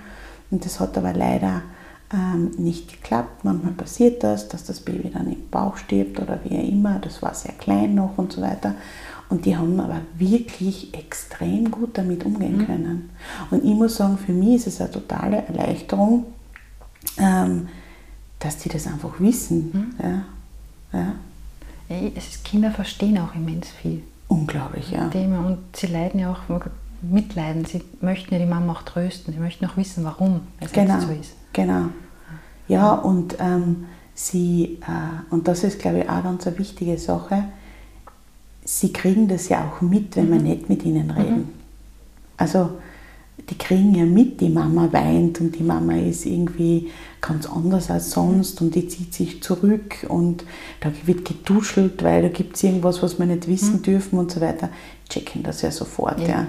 Und 0.50 0.64
das 0.64 0.80
hat 0.80 0.96
aber 0.96 1.12
leider 1.12 1.62
ähm, 2.12 2.52
nicht 2.56 2.90
geklappt. 2.90 3.44
Manchmal 3.44 3.72
passiert 3.72 4.22
das, 4.22 4.48
dass 4.48 4.64
das 4.64 4.80
Baby 4.80 5.10
dann 5.10 5.30
im 5.30 5.48
Bauch 5.50 5.76
stirbt 5.76 6.20
oder 6.20 6.38
wie 6.44 6.54
immer. 6.54 6.98
Das 7.00 7.22
war 7.22 7.34
sehr 7.34 7.52
klein 7.52 7.94
noch 7.94 8.16
und 8.16 8.32
so 8.32 8.40
weiter. 8.40 8.74
Und 9.28 9.44
die 9.44 9.56
haben 9.56 9.78
aber 9.78 10.00
wirklich 10.16 10.94
extrem 10.94 11.70
gut 11.70 11.98
damit 11.98 12.24
umgehen 12.24 12.58
mhm. 12.58 12.66
können. 12.66 13.10
Und 13.50 13.64
ich 13.64 13.74
muss 13.74 13.96
sagen, 13.96 14.16
für 14.16 14.32
mich 14.32 14.54
ist 14.54 14.68
es 14.68 14.80
eine 14.80 14.90
totale 14.90 15.44
Erleichterung, 15.46 16.24
ähm, 17.18 17.68
dass 18.38 18.58
die 18.58 18.68
das 18.68 18.86
einfach 18.86 19.18
wissen. 19.18 19.70
Mhm. 19.72 19.94
Ja. 20.02 20.24
Ja. 20.92 21.14
Ist, 22.14 22.44
Kinder 22.44 22.70
verstehen 22.70 23.18
auch 23.18 23.34
immens 23.34 23.68
viel. 23.68 24.02
Unglaublich, 24.28 24.90
ja. 24.90 25.08
Thema. 25.08 25.46
Und 25.46 25.58
sie 25.74 25.86
leiden 25.86 26.20
ja 26.20 26.30
auch 26.30 26.40
mitleiden. 27.00 27.64
Sie 27.64 27.82
möchten 28.00 28.34
ja 28.34 28.40
die 28.40 28.46
Mama 28.46 28.72
auch 28.72 28.82
trösten. 28.82 29.32
Sie 29.32 29.40
möchten 29.40 29.64
auch 29.66 29.76
wissen, 29.76 30.04
warum 30.04 30.40
es 30.60 30.72
genau, 30.72 31.00
so 31.00 31.10
ist. 31.10 31.32
Genau. 31.52 31.86
Ja, 32.68 32.92
und 32.92 33.36
ähm, 33.40 33.86
sie, 34.14 34.78
äh, 34.82 35.32
und 35.32 35.48
das 35.48 35.64
ist, 35.64 35.78
glaube 35.78 36.00
ich, 36.00 36.10
auch 36.10 36.22
ganz 36.22 36.46
eine 36.46 36.58
wichtige 36.58 36.98
Sache, 36.98 37.44
sie 38.64 38.92
kriegen 38.92 39.28
das 39.28 39.48
ja 39.48 39.66
auch 39.66 39.80
mit, 39.80 40.14
wenn 40.16 40.26
mhm. 40.26 40.32
wir 40.32 40.40
nicht 40.40 40.68
mit 40.68 40.84
ihnen 40.84 41.10
reden. 41.10 41.36
Mhm. 41.36 41.48
Also 42.36 42.70
die 43.50 43.56
kriegen 43.56 43.94
ja 43.94 44.04
mit, 44.04 44.40
die 44.40 44.50
Mama 44.50 44.88
weint 44.92 45.40
und 45.40 45.52
die 45.56 45.62
Mama 45.62 45.96
ist 45.96 46.26
irgendwie 46.26 46.90
ganz 47.20 47.46
anders 47.46 47.90
als 47.90 48.10
sonst 48.10 48.60
und 48.60 48.74
die 48.74 48.88
zieht 48.88 49.14
sich 49.14 49.42
zurück 49.42 50.06
und 50.08 50.44
da 50.80 50.90
wird 51.04 51.24
getuschelt, 51.24 52.02
weil 52.02 52.22
da 52.22 52.28
gibt 52.28 52.56
es 52.56 52.62
irgendwas, 52.62 53.02
was 53.02 53.18
wir 53.18 53.26
nicht 53.26 53.48
wissen 53.48 53.76
mhm. 53.76 53.82
dürfen 53.82 54.18
und 54.18 54.30
so 54.30 54.40
weiter. 54.40 54.68
Checken 55.08 55.42
das 55.42 55.62
ja 55.62 55.70
sofort. 55.70 56.20
Ja. 56.20 56.28
ja. 56.28 56.46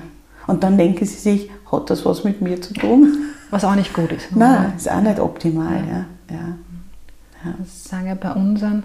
Und 0.47 0.63
dann 0.63 0.77
denken 0.77 1.05
sie 1.05 1.15
sich, 1.15 1.49
hat 1.71 1.89
das 1.89 2.05
was 2.05 2.23
mit 2.23 2.41
mir 2.41 2.61
zu 2.61 2.73
tun? 2.73 3.29
Was 3.49 3.63
auch 3.63 3.75
nicht 3.75 3.93
gut 3.93 4.11
ist. 4.11 4.35
Nein, 4.35 4.73
ist 4.75 4.89
auch 4.89 5.01
nicht 5.01 5.19
optimal. 5.19 5.83
Ja. 5.87 6.05
Ja. 6.29 6.57
Ja. 7.45 7.53
Das 7.57 7.83
sagen 7.85 8.07
ja 8.07 8.15
bei 8.15 8.31
unseren, 8.33 8.83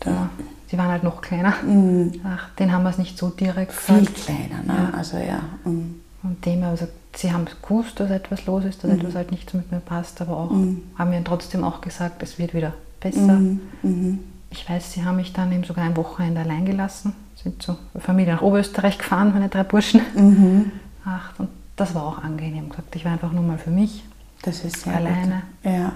da, 0.00 0.30
sie 0.70 0.78
waren 0.78 0.88
halt 0.88 1.02
noch 1.02 1.20
kleiner. 1.22 1.54
Mhm. 1.64 2.12
Ach, 2.24 2.50
den 2.56 2.72
haben 2.72 2.82
wir 2.82 2.90
es 2.90 2.98
nicht 2.98 3.16
so 3.18 3.30
direkt 3.30 3.72
Viel 3.72 4.00
gesagt. 4.00 4.16
kleiner, 4.26 4.62
ne? 4.64 4.94
Also 4.94 5.16
ja. 5.16 5.40
Mhm. 5.64 6.00
Und 6.28 6.44
dem, 6.44 6.62
also 6.62 6.86
sie 7.16 7.32
haben 7.32 7.46
gewusst, 7.62 7.98
dass 8.00 8.10
etwas 8.10 8.44
los 8.44 8.64
ist, 8.64 8.84
dass 8.84 8.90
mhm. 8.90 8.98
etwas 8.98 9.14
halt 9.14 9.30
nicht 9.30 9.48
so 9.48 9.56
mit 9.56 9.72
mir 9.72 9.80
passt, 9.80 10.20
aber 10.20 10.36
auch 10.36 10.50
mhm. 10.50 10.82
haben 10.98 11.10
mir 11.10 11.24
trotzdem 11.24 11.64
auch 11.64 11.80
gesagt, 11.80 12.22
es 12.22 12.38
wird 12.38 12.52
wieder 12.52 12.74
besser. 13.00 13.38
Mhm. 13.38 13.60
mhm. 13.82 14.18
Ich 14.50 14.68
weiß, 14.68 14.92
sie 14.92 15.04
haben 15.04 15.16
mich 15.16 15.34
dann 15.34 15.52
eben 15.52 15.64
sogar 15.64 15.84
ein 15.84 15.96
Wochenende 15.96 16.40
allein 16.40 16.64
gelassen. 16.64 17.12
sind 17.42 17.62
zur 17.62 17.78
Familie 17.98 18.34
nach 18.34 18.42
Oberösterreich 18.42 18.96
gefahren, 18.96 19.32
meine 19.34 19.50
drei 19.50 19.62
Burschen. 19.62 20.00
Mhm. 20.14 20.72
Ach, 21.04 21.32
und 21.38 21.50
das 21.76 21.94
war 21.94 22.04
auch 22.04 22.22
angenehm. 22.22 22.70
Gesagt, 22.70 22.96
ich 22.96 23.04
war 23.04 23.12
einfach 23.12 23.32
nur 23.32 23.42
mal 23.42 23.58
für 23.58 23.70
mich, 23.70 24.04
Das 24.42 24.64
ist 24.64 24.82
sehr 24.82 24.96
alleine. 24.96 25.42
Gut. 25.62 25.72
Ja. 25.72 25.92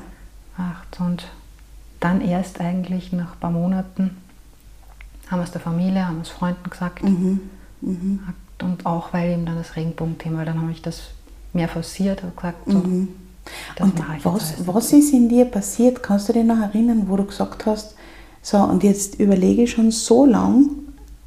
Ach, 0.58 1.00
und 1.00 1.26
dann 1.98 2.20
erst 2.20 2.60
eigentlich 2.60 3.12
nach 3.12 3.32
ein 3.32 3.40
paar 3.40 3.50
Monaten 3.50 4.18
haben 5.30 5.40
wir 5.40 5.44
es 5.44 5.52
der 5.52 5.62
Familie, 5.62 6.06
haben 6.06 6.16
wir 6.16 6.22
es 6.22 6.28
Freunden 6.28 6.68
gesagt. 6.68 7.02
Mhm. 7.02 7.40
Mhm. 7.80 8.20
Und 8.62 8.86
auch 8.86 9.12
weil 9.12 9.32
eben 9.32 9.46
dann 9.46 9.56
das 9.56 9.76
Regenbogenthema, 9.76 10.44
dann 10.44 10.60
habe 10.60 10.72
ich 10.72 10.82
das 10.82 11.00
mehr 11.52 11.68
forciert, 11.68 12.22
habe 12.22 12.32
gesagt, 12.34 12.58
so, 12.66 12.78
Mhm. 12.78 13.08
das 13.76 13.86
Und 13.88 13.98
mache 13.98 14.16
ich 14.18 14.24
was, 14.24 14.54
alles. 14.54 14.66
was 14.66 14.92
ist 14.92 15.12
in 15.12 15.28
dir 15.28 15.44
passiert? 15.46 16.02
Kannst 16.02 16.28
du 16.28 16.32
dich 16.32 16.44
noch 16.44 16.60
erinnern, 16.60 17.04
wo 17.08 17.16
du 17.16 17.24
gesagt 17.24 17.66
hast, 17.66 17.94
so 18.40 18.58
und 18.58 18.82
jetzt 18.82 19.20
überlege 19.20 19.62
ich 19.64 19.72
schon 19.72 19.90
so 19.90 20.24
lang, 20.26 20.70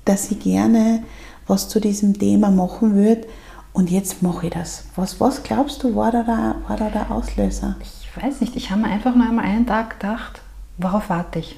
dass 0.06 0.32
ich 0.32 0.40
gerne 0.40 1.04
was 1.48 1.70
zu 1.70 1.80
diesem 1.80 2.18
Thema 2.18 2.50
machen 2.52 2.96
würde 2.96 3.28
und 3.74 3.90
jetzt 3.92 4.22
mache 4.24 4.48
ich 4.48 4.54
das. 4.54 4.86
Was, 4.96 5.20
was 5.20 5.44
glaubst 5.44 5.84
du, 5.84 5.96
war 5.96 6.12
da, 6.12 6.24
der, 6.24 6.56
war 6.68 6.78
da 6.78 6.90
der 6.90 7.12
Auslöser? 7.12 7.76
Ich 7.82 8.24
weiß 8.24 8.42
nicht, 8.42 8.56
ich 8.56 8.72
habe 8.72 8.82
mir 8.82 8.88
einfach 8.88 9.14
nur 9.16 9.28
einmal 9.28 9.46
einen 9.46 9.66
Tag 9.68 10.00
gedacht, 10.00 10.42
worauf 10.78 11.10
warte 11.10 11.40
ich? 11.40 11.58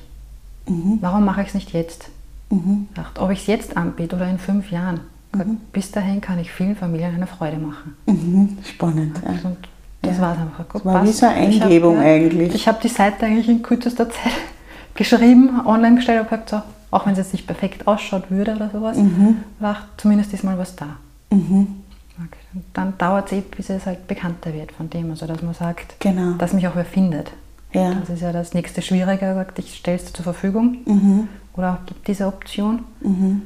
Mhm. 0.67 0.97
Warum 1.01 1.23
mache 1.25 1.41
ich 1.41 1.49
es 1.49 1.53
nicht 1.53 1.71
jetzt? 1.73 2.09
Mhm. 2.49 2.87
Gedacht, 2.93 3.19
ob 3.19 3.29
ich 3.31 3.41
es 3.41 3.47
jetzt 3.47 3.77
anbiete 3.77 4.15
oder 4.15 4.29
in 4.29 4.39
fünf 4.39 4.71
Jahren. 4.71 5.01
Gesagt, 5.31 5.49
Bis 5.73 5.91
dahin 5.91 6.21
kann 6.21 6.39
ich 6.39 6.51
vielen 6.51 6.75
Familien 6.75 7.15
eine 7.15 7.27
Freude 7.27 7.57
machen. 7.57 7.95
Mhm. 8.05 8.57
Spannend. 8.63 9.19
Ja. 9.23 9.31
Und 9.49 9.57
das 10.01 10.15
Ja. 10.17 10.21
war 10.23 10.33
es 10.33 10.39
einfach. 10.39 10.67
Gut, 10.69 10.85
Das 10.85 10.93
war 10.93 11.03
wie 11.03 11.11
so 11.11 11.25
eine 11.27 11.49
Ich 11.49 11.57
hab, 11.59 11.67
Eingebung 11.67 11.95
ja, 11.97 12.01
eigentlich. 12.03 12.55
Ich 12.55 12.67
habe 12.67 12.79
die 12.81 12.87
Seite 12.87 13.25
eigentlich 13.25 13.49
in 13.49 13.61
kürzester 13.61 14.09
Zeit 14.09 14.31
geschrieben, 14.95 15.65
online 15.65 15.95
gestellt, 15.97 16.19
habe 16.19 16.29
gesagt, 16.29 16.49
so, 16.49 16.61
auch 16.91 17.05
wenn 17.05 17.11
es 17.13 17.17
jetzt 17.19 17.33
nicht 17.33 17.45
perfekt 17.45 17.87
ausschaut 17.87 18.31
würde 18.31 18.55
oder 18.55 18.69
sowas, 18.69 18.97
Mhm. 18.97 19.37
war 19.59 19.77
zumindest 19.97 20.33
ist 20.33 20.43
mal 20.43 20.57
was 20.57 20.75
da. 20.75 20.87
Mhm. 21.31 21.67
Okay. 22.17 22.39
Und 22.55 22.63
dann 22.73 22.97
dauert 22.97 23.27
es 23.31 23.37
eh, 23.37 23.41
bis 23.41 23.69
es 23.69 23.85
halt 23.85 24.07
bekannter 24.07 24.53
wird 24.53 24.71
von 24.71 24.89
dem, 24.89 25.11
also 25.11 25.27
dass 25.27 25.41
man 25.43 25.53
sagt, 25.53 25.95
Genau. 25.99 26.31
dass 26.37 26.53
mich 26.53 26.67
auch 26.67 26.75
wer 26.75 26.85
findet. 26.85 27.31
Ja. 27.73 27.93
Das 27.93 28.09
ist 28.09 28.21
ja 28.21 28.31
das 28.31 28.53
nächste 28.53 28.81
Schwierige, 28.81 29.19
gesagt, 29.27 29.59
ich 29.59 29.75
stelle 29.75 29.97
es 29.97 30.11
zur 30.13 30.23
Verfügung 30.23 30.77
Mhm. 30.85 31.27
oder 31.55 31.79
gibt 31.85 32.07
diese 32.07 32.25
Option 32.25 32.79
Mhm. 33.01 33.41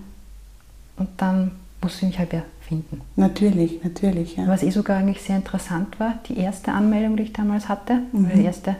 und 0.97 1.09
dann 1.17 1.51
muss 1.81 1.95
ich 1.97 2.03
mich 2.03 2.19
halt 2.19 2.31
wer 2.31 2.43
finden. 2.67 3.01
Natürlich, 3.15 3.83
natürlich. 3.83 4.37
Ja. 4.37 4.47
Was 4.47 4.63
eh 4.63 4.69
sogar 4.71 4.97
eigentlich 4.97 5.21
sehr 5.21 5.35
interessant 5.35 5.99
war, 5.99 6.15
die 6.29 6.37
erste 6.37 6.71
Anmeldung, 6.73 7.17
die 7.17 7.23
ich 7.23 7.33
damals 7.33 7.69
hatte, 7.69 7.99
Mhm. 8.11 8.29
die 8.35 8.43
erste 8.43 8.75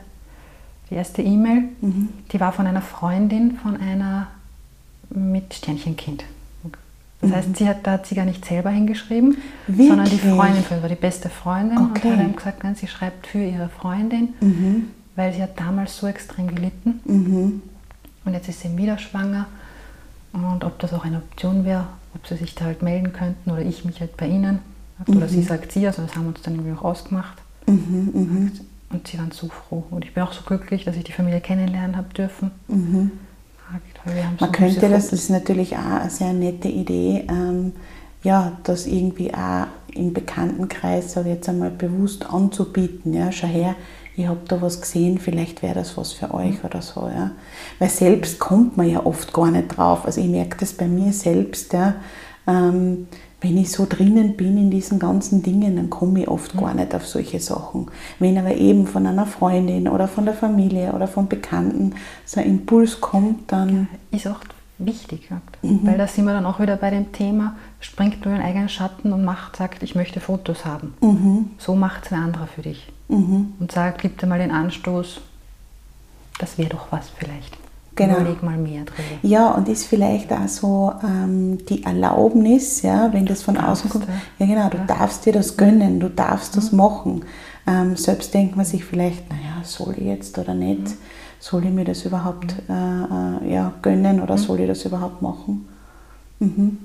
die 0.90 0.96
erste 0.96 1.22
E-Mail, 1.22 1.64
Mhm. 1.80 2.10
die 2.34 2.40
war 2.42 2.52
von 2.52 2.68
einer 2.68 2.82
Freundin 2.82 3.56
von 3.64 3.78
einer 3.78 4.28
mit 5.10 5.54
Sternchenkind. 5.54 6.26
Das 7.22 7.32
heißt, 7.32 7.56
sie 7.56 7.68
hat, 7.70 7.86
da 7.88 7.92
hat 7.94 8.08
sie 8.08 8.16
gar 8.16 8.26
nicht 8.26 8.44
selber 8.44 8.72
hingeschrieben, 8.72 9.38
sondern 9.68 10.06
die 10.06 10.12
Wirklich? 10.14 10.34
Freundin 10.34 10.64
von 10.64 10.78
ihr 10.78 10.82
war 10.82 10.90
die 10.90 10.96
beste 10.96 11.30
Freundin 11.30 11.78
und 11.78 11.92
Okay. 11.98 12.12
hat 12.12 12.20
dann 12.20 12.36
gesagt, 12.36 12.64
nein, 12.64 12.76
sie 12.76 12.88
schreibt 12.88 13.28
für 13.28 13.38
ihre 13.44 13.70
Freundin, 13.70 14.34
Mhm. 14.42 14.88
weil 15.16 15.32
sie 15.34 15.42
hat 15.42 15.58
damals 15.60 15.96
so 15.98 16.08
extrem 16.08 16.48
gelitten 16.54 17.00
Mhm. 17.06 17.62
und 18.26 18.34
jetzt 18.34 18.50
ist 18.50 18.60
sie 18.62 18.76
wieder 18.76 18.98
schwanger 18.98 19.46
und 20.34 20.64
ob 20.64 20.80
das 20.80 20.94
auch 20.94 21.06
eine 21.06 21.18
Option 21.18 21.66
wäre, 21.66 21.88
ob 22.16 22.26
sie 22.28 22.38
sich 22.38 22.56
da 22.56 22.66
halt 22.66 22.82
melden 22.82 23.14
könnten 23.14 23.52
oder 23.52 23.62
ich 23.62 23.86
mich 23.86 24.00
halt 24.00 24.16
bei 24.18 24.28
ihnen. 24.28 24.60
Oder 25.08 25.28
sie 25.28 25.42
sagt 25.42 25.72
sie, 25.72 25.88
also 25.88 26.04
das 26.04 26.16
haben 26.16 26.24
wir 26.24 26.30
uns 26.30 26.42
dann 26.44 26.56
irgendwie 26.56 26.78
auch 26.78 26.84
ausgemacht. 26.84 27.42
Mhm. 27.66 28.10
Mhm. 28.14 28.52
Und 28.92 29.08
sie 29.08 29.18
waren 29.18 29.32
so 29.32 29.48
froh. 29.48 29.84
Und 29.90 30.06
ich 30.06 30.14
bin 30.14 30.24
auch 30.24 30.34
so 30.34 30.44
glücklich, 30.44 30.86
dass 30.86 30.96
ich 30.96 31.04
die 31.04 31.12
Familie 31.12 31.42
kennenlernen 31.42 31.98
habe 31.98 32.14
dürfen. 32.14 32.52
Mhm. 32.68 33.12
Haben 33.68 34.38
so 34.38 34.46
Man 34.46 34.52
könnte 34.52 34.90
das, 34.90 35.10
das 35.10 35.14
ist 35.14 35.30
natürlich 35.30 35.78
auch 35.78 36.02
eine 36.02 36.10
sehr 36.10 36.34
nette 36.34 36.68
Idee, 36.68 37.26
ähm, 37.30 37.72
ja, 38.24 38.58
das 38.64 38.86
irgendwie 38.86 39.34
auch 39.34 39.68
im 39.94 40.14
Bekanntenkreis, 40.14 41.14
sage 41.14 41.30
ich 41.30 41.36
jetzt 41.36 41.50
einmal, 41.50 41.72
bewusst 41.72 42.26
anzubieten. 42.26 43.14
Ja, 43.14 43.32
schau 43.32 43.48
her, 43.48 43.76
ich 44.16 44.28
habe 44.28 44.42
da 44.48 44.62
was 44.62 44.82
gesehen, 44.82 45.20
vielleicht 45.20 45.62
wäre 45.62 45.76
das 45.76 45.98
was 45.98 46.12
für 46.12 46.34
euch 46.34 46.64
oder 46.64 46.82
so. 46.82 47.02
Ja. 47.08 47.32
Weil 47.80 47.90
selbst 47.90 48.40
kommt 48.40 48.78
man 48.78 48.90
ja 48.90 49.06
oft 49.06 49.34
gar 49.34 49.52
nicht 49.52 49.78
drauf. 49.78 50.06
Also 50.06 50.22
ich 50.22 50.28
merke 50.28 50.58
das 50.60 50.74
bei 50.74 50.88
mir 50.88 51.14
selbst, 51.14 51.74
ja, 51.74 51.96
ähm, 52.48 53.08
wenn 53.40 53.58
ich 53.58 53.72
so 53.72 53.88
drinnen 53.90 54.38
bin 54.38 54.58
in 54.58 54.70
diesen 54.70 55.00
ganzen 55.00 55.42
Dingen, 55.42 55.76
dann 55.76 55.90
komme 55.90 56.22
ich 56.22 56.28
oft 56.28 56.56
gar 56.56 56.76
nicht 56.76 56.94
auf 56.94 57.08
solche 57.08 57.40
Sachen. 57.40 57.88
Wenn 58.20 58.38
aber 58.38 58.56
eben 58.56 58.86
von 58.86 59.08
einer 59.08 59.26
Freundin 59.26 59.88
oder 59.88 60.08
von 60.08 60.26
der 60.26 60.36
Familie 60.36 60.94
oder 60.94 61.08
von 61.08 61.28
Bekannten 61.28 61.96
so 62.24 62.40
ein 62.40 62.48
Impuls 62.48 63.02
kommt, 63.02 63.52
dann 63.52 63.88
ist 64.12 64.28
auch 64.28 64.42
wichtig, 64.86 65.30
Mhm. 65.62 65.80
weil 65.84 65.98
da 65.98 66.08
sind 66.08 66.26
wir 66.26 66.34
dann 66.34 66.46
auch 66.46 66.60
wieder 66.60 66.76
bei 66.78 66.90
dem 66.90 67.12
Thema, 67.12 67.56
springt 67.80 68.24
nur 68.26 68.34
in 68.34 68.40
den 68.42 68.48
eigenen 68.48 68.70
Schatten 68.70 69.12
und 69.14 69.24
macht, 69.24 69.56
sagt, 69.56 69.84
ich 69.84 69.96
möchte 69.96 70.20
Fotos 70.20 70.66
haben. 70.66 70.94
Mhm. 71.02 71.52
So 71.58 71.76
macht 71.76 72.06
es 72.06 72.12
ein 72.14 72.24
anderer 72.24 72.48
für 72.48 72.62
dich. 72.62 72.92
Mhm. 73.10 73.54
Und 73.60 73.72
sagt, 73.72 74.02
gib 74.02 74.18
dir 74.20 74.28
mal 74.28 74.40
den 74.40 74.52
Anstoß, 74.52 75.22
das 76.40 76.58
wäre 76.58 76.70
doch 76.70 76.88
was 76.92 77.10
vielleicht. 77.10 77.58
Genau. 77.96 78.16
Überleg 78.16 78.42
mal 78.42 78.58
mehr 78.58 78.86
drüber. 78.86 79.04
Ja, 79.22 79.50
und 79.52 79.68
ist 79.68 79.86
vielleicht 79.86 80.32
auch 80.32 80.48
so 80.48 80.94
ähm, 81.04 81.58
die 81.66 81.84
Erlaubnis, 81.84 82.82
ja, 82.84 83.12
wenn 83.12 83.26
das 83.26 83.44
von 83.44 83.58
außen 83.58 83.90
kommt. 83.90 84.08
ja. 84.08 84.46
Ja, 84.46 84.54
genau, 84.54 84.70
du 84.70 84.78
Ja. 84.78 84.86
darfst 84.86 85.26
dir 85.26 85.34
das 85.34 85.58
gönnen, 85.58 86.00
du 86.00 86.10
darfst 86.10 86.56
das 86.56 86.72
machen. 86.72 87.26
Ähm, 87.68 87.96
selbst 87.98 88.34
denkt 88.34 88.56
man 88.56 88.66
sich 88.66 88.86
vielleicht, 88.86 89.30
naja, 89.30 89.62
soll 89.64 89.94
ich 89.98 90.06
jetzt 90.06 90.38
oder 90.38 90.54
nicht? 90.54 90.82
Soll 91.42 91.66
ich 91.66 91.72
mir 91.72 91.86
das 91.86 92.06
überhaupt 92.06 92.54
äh, 92.70 92.72
äh, 92.72 93.52
ja, 93.52 93.74
gönnen 93.82 94.22
oder 94.22 94.38
soll 94.38 94.60
ich 94.60 94.68
das 94.68 94.86
überhaupt 94.86 95.24
machen? 95.24 95.68
Mhm. 96.40 96.78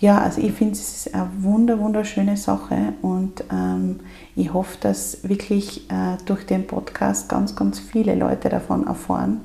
Ja, 0.00 0.18
also 0.18 0.40
ich 0.40 0.52
finde, 0.52 0.72
es 0.72 1.06
ist 1.06 1.14
eine 1.14 1.28
wunder, 1.38 1.78
wunderschöne 1.78 2.36
Sache 2.36 2.94
und 3.00 3.44
ähm, 3.52 4.00
ich 4.34 4.52
hoffe, 4.52 4.76
dass 4.80 5.22
wirklich 5.22 5.88
äh, 5.88 6.16
durch 6.24 6.44
den 6.46 6.66
Podcast 6.66 7.28
ganz, 7.28 7.54
ganz 7.54 7.78
viele 7.78 8.16
Leute 8.16 8.48
davon 8.48 8.88
erfahren. 8.88 9.40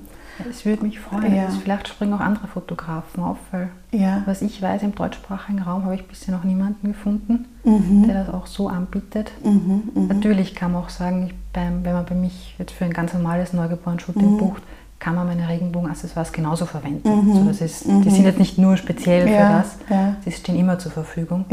Es 0.49 0.65
würde 0.65 0.83
mich 0.83 0.99
freuen. 0.99 1.33
Ja. 1.35 1.45
Also 1.45 1.59
vielleicht 1.59 1.87
springen 1.87 2.13
auch 2.13 2.19
andere 2.19 2.47
Fotografen 2.47 3.23
auf, 3.23 3.37
weil 3.51 3.69
Ja. 3.91 4.23
was 4.25 4.41
ich 4.41 4.61
weiß, 4.61 4.83
im 4.83 4.93
deutschsprachigen 4.95 5.59
Raum 5.61 5.83
habe 5.83 5.95
ich 5.95 6.07
bisher 6.07 6.35
noch 6.35 6.43
niemanden 6.43 6.89
gefunden, 6.89 7.45
Mhm. 7.63 8.07
der 8.07 8.23
das 8.25 8.33
auch 8.33 8.47
so 8.47 8.67
anbietet. 8.67 9.31
Mhm, 9.43 9.83
mhm. 9.93 10.07
Natürlich 10.07 10.55
kann 10.55 10.71
man 10.73 10.83
auch 10.83 10.89
sagen, 10.89 11.27
ich 11.27 11.33
beim, 11.53 11.83
wenn 11.85 11.93
man 11.93 12.05
bei 12.05 12.15
mich 12.15 12.55
jetzt 12.59 12.73
für 12.73 12.85
ein 12.85 12.91
ganz 12.93 13.13
normales 13.13 13.53
Neugeboren-Shooting 13.53 14.33
Mhm. 14.33 14.37
bucht, 14.37 14.63
kann 14.99 15.15
man 15.15 15.27
meine 15.27 15.47
Regenbogenaccessoires 15.47 16.31
genauso 16.31 16.65
verwenden. 16.65 17.07
Also 17.07 17.45
das 17.45 17.61
ist, 17.61 17.85
Die 17.85 18.09
sind 18.09 18.25
jetzt 18.25 18.39
nicht 18.39 18.57
nur 18.57 18.75
speziell 18.77 19.25
Mhm. 19.27 19.31
Ja, 19.33 19.61
für 19.61 19.87
das, 19.89 20.23
sie 20.25 20.31
stehen 20.31 20.55
immer 20.57 20.79
zur 20.79 20.91
Verfügung. 20.91 21.45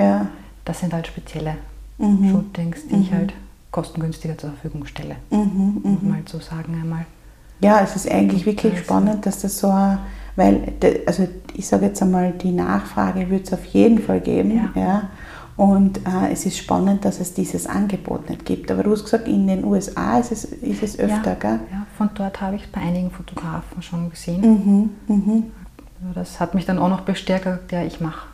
Das 0.65 0.81
sind 0.81 0.93
halt 0.93 1.07
spezielle 1.07 1.57
Mhm. 1.99 2.31
Shootings, 2.31 2.89
die 2.89 2.97
ich 2.97 3.13
halt 3.13 3.33
kostengünstiger 3.71 4.37
zur 4.39 4.51
Verfügung 4.51 4.87
stelle. 4.87 5.17
Mhm, 5.31 5.81
mhm. 5.85 5.99
man 6.03 6.15
halt 6.17 6.29
so 6.29 6.39
sagen 6.41 6.75
einmal. 6.81 7.05
Ja, 7.63 7.81
es 7.83 7.97
ist 7.97 8.11
eigentlich 8.11 8.47
wirklich 8.47 8.73
Also- 8.73 8.85
spannend, 8.85 9.27
dass 9.27 9.41
das 9.41 9.59
so, 9.59 9.69
ein- 9.69 9.99
weil, 10.37 10.73
also 11.07 11.29
ich 11.55 11.67
sage 11.67 11.87
jetzt 11.87 12.03
einmal, 12.03 12.33
die 12.33 12.53
Nachfrage 12.53 13.29
wird 13.31 13.47
es 13.47 13.53
auf 13.53 13.65
jeden 13.67 13.99
Fall 13.99 14.21
geben. 14.21 14.71
Ja. 14.75 14.81
Ja. 14.81 15.03
Und 15.57 15.99
äh, 15.99 16.33
es 16.33 16.47
ist 16.47 16.57
spannend, 16.57 17.05
dass 17.05 17.21
es 17.21 17.35
dieses 17.35 17.67
Angebot 17.67 18.29
nicht 18.31 18.47
gibt. 18.47 18.71
Aber 18.71 18.83
du 18.83 18.93
hast 18.93 19.05
gesagt, 19.05 19.29
in 19.29 19.47
den 19.47 19.65
USA 19.65 20.19
ist 20.19 20.33
es, 20.33 20.45
ist 20.45 20.83
es 20.83 20.99
öfter, 20.99 21.33
ja, 21.33 21.35
gell? 21.39 21.61
ja, 21.71 21.87
von 21.99 22.09
dort 22.15 22.41
habe 22.41 22.57
ich 22.57 22.63
es 22.65 22.69
bei 22.69 22.81
einigen 22.81 23.11
Fotografen 23.11 23.83
schon 23.83 24.09
gesehen. 24.11 24.91
Mhm, 25.07 25.15
mhm. 25.15 25.43
Das 26.15 26.41
hat 26.41 26.55
mich 26.55 26.65
dann 26.65 26.79
auch 26.79 26.89
noch 26.89 27.03
bestärkt, 27.03 27.71
ja, 27.71 27.83
ich 27.85 28.01
mache 28.01 28.27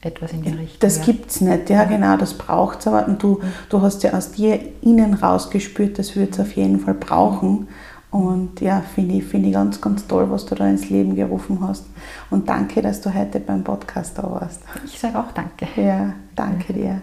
etwas 0.00 0.32
in 0.32 0.42
die 0.42 0.50
Richtung. 0.50 0.78
Das 0.80 0.98
ja. 0.98 1.04
gibt 1.04 1.30
es 1.30 1.40
nicht, 1.40 1.68
ja 1.68 1.84
genau, 1.84 2.16
das 2.16 2.34
braucht 2.34 2.78
es 2.80 2.86
aber. 2.86 3.06
Und 3.06 3.20
du, 3.22 3.40
du 3.68 3.82
hast 3.82 4.02
ja 4.04 4.12
aus 4.14 4.30
dir 4.30 4.58
innen 4.80 5.14
rausgespürt, 5.14 5.98
das 5.98 6.14
wird 6.16 6.34
es 6.34 6.40
auf 6.40 6.52
jeden 6.52 6.78
Fall 6.80 6.94
brauchen. 6.94 7.66
Und 8.10 8.60
ja, 8.60 8.80
finde 8.80 9.16
ich, 9.16 9.24
finde 9.24 9.48
ich 9.48 9.54
ganz, 9.54 9.80
ganz 9.80 10.06
toll, 10.06 10.28
was 10.30 10.44
du 10.44 10.56
da 10.56 10.68
ins 10.68 10.90
Leben 10.90 11.14
gerufen 11.14 11.60
hast. 11.60 11.84
Und 12.30 12.48
danke, 12.48 12.82
dass 12.82 13.00
du 13.00 13.14
heute 13.14 13.38
beim 13.38 13.62
Podcast 13.62 14.18
da 14.18 14.24
warst. 14.24 14.62
Ich 14.84 14.98
sage 14.98 15.18
auch 15.18 15.30
Danke. 15.32 15.68
Ja, 15.76 16.14
danke 16.34 16.72
dir. 16.72 17.02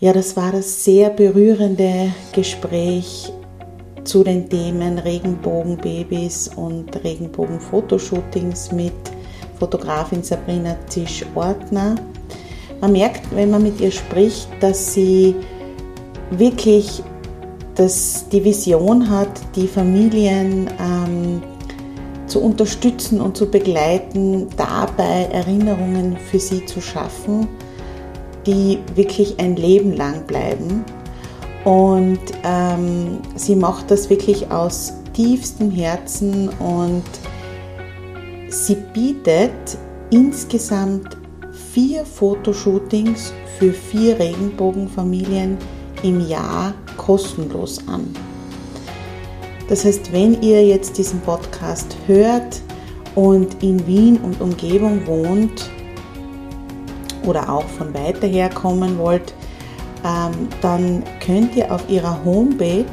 Ja, 0.00 0.12
das 0.12 0.36
war 0.36 0.52
das 0.52 0.84
sehr 0.84 1.10
berührende 1.10 2.12
Gespräch 2.32 3.32
zu 4.04 4.22
den 4.22 4.48
Themen 4.48 4.98
Regenbogenbabys 4.98 6.48
und 6.54 7.02
Regenbogenfotoshootings 7.02 8.70
mit 8.72 8.92
Fotografin 9.58 10.22
Sabrina 10.22 10.76
Zisch-Ortner. 10.86 11.96
Man 12.80 12.92
merkt, 12.92 13.34
wenn 13.34 13.50
man 13.50 13.62
mit 13.62 13.80
ihr 13.80 13.90
spricht, 13.90 14.48
dass 14.60 14.94
sie 14.94 15.34
wirklich 16.30 17.02
das, 17.78 18.28
die 18.30 18.44
Vision 18.44 19.08
hat, 19.08 19.40
die 19.54 19.68
Familien 19.68 20.68
ähm, 20.80 21.40
zu 22.26 22.40
unterstützen 22.40 23.20
und 23.20 23.36
zu 23.36 23.50
begleiten, 23.50 24.48
dabei 24.56 25.28
Erinnerungen 25.32 26.16
für 26.16 26.40
sie 26.40 26.66
zu 26.66 26.80
schaffen, 26.80 27.46
die 28.46 28.80
wirklich 28.96 29.38
ein 29.38 29.56
Leben 29.56 29.92
lang 29.92 30.26
bleiben. 30.26 30.84
Und 31.64 32.20
ähm, 32.44 33.18
sie 33.36 33.54
macht 33.54 33.90
das 33.90 34.10
wirklich 34.10 34.50
aus 34.50 34.94
tiefstem 35.12 35.70
Herzen 35.70 36.48
und 36.58 37.04
sie 38.48 38.76
bietet 38.92 39.52
insgesamt 40.10 41.16
vier 41.72 42.04
Fotoshootings 42.04 43.32
für 43.58 43.72
vier 43.72 44.18
Regenbogenfamilien 44.18 45.58
im 46.02 46.26
Jahr 46.26 46.74
kostenlos 46.98 47.80
an. 47.88 48.14
Das 49.68 49.86
heißt, 49.86 50.12
wenn 50.12 50.42
ihr 50.42 50.66
jetzt 50.66 50.98
diesen 50.98 51.20
Podcast 51.20 51.96
hört 52.06 52.60
und 53.14 53.62
in 53.62 53.86
Wien 53.86 54.18
und 54.18 54.40
Umgebung 54.40 55.06
wohnt 55.06 55.70
oder 57.24 57.50
auch 57.50 57.64
von 57.64 57.92
weiter 57.94 58.26
her 58.26 58.50
kommen 58.50 58.98
wollt, 58.98 59.34
ähm, 60.04 60.48
dann 60.62 61.02
könnt 61.24 61.56
ihr 61.56 61.72
auf 61.72 61.88
ihrer 61.88 62.24
Homepage 62.24 62.84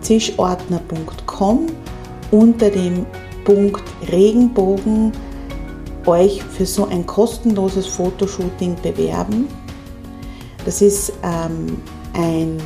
zischordner.com 0.00 1.66
unter 2.30 2.70
dem 2.70 3.06
Punkt 3.44 3.84
Regenbogen 4.10 5.12
euch 6.06 6.42
für 6.42 6.66
so 6.66 6.86
ein 6.86 7.06
kostenloses 7.06 7.86
Fotoshooting 7.86 8.76
bewerben. 8.82 9.48
Das 10.64 10.82
ist 10.82 11.12
ähm, 11.22 11.78
ein 12.14 12.58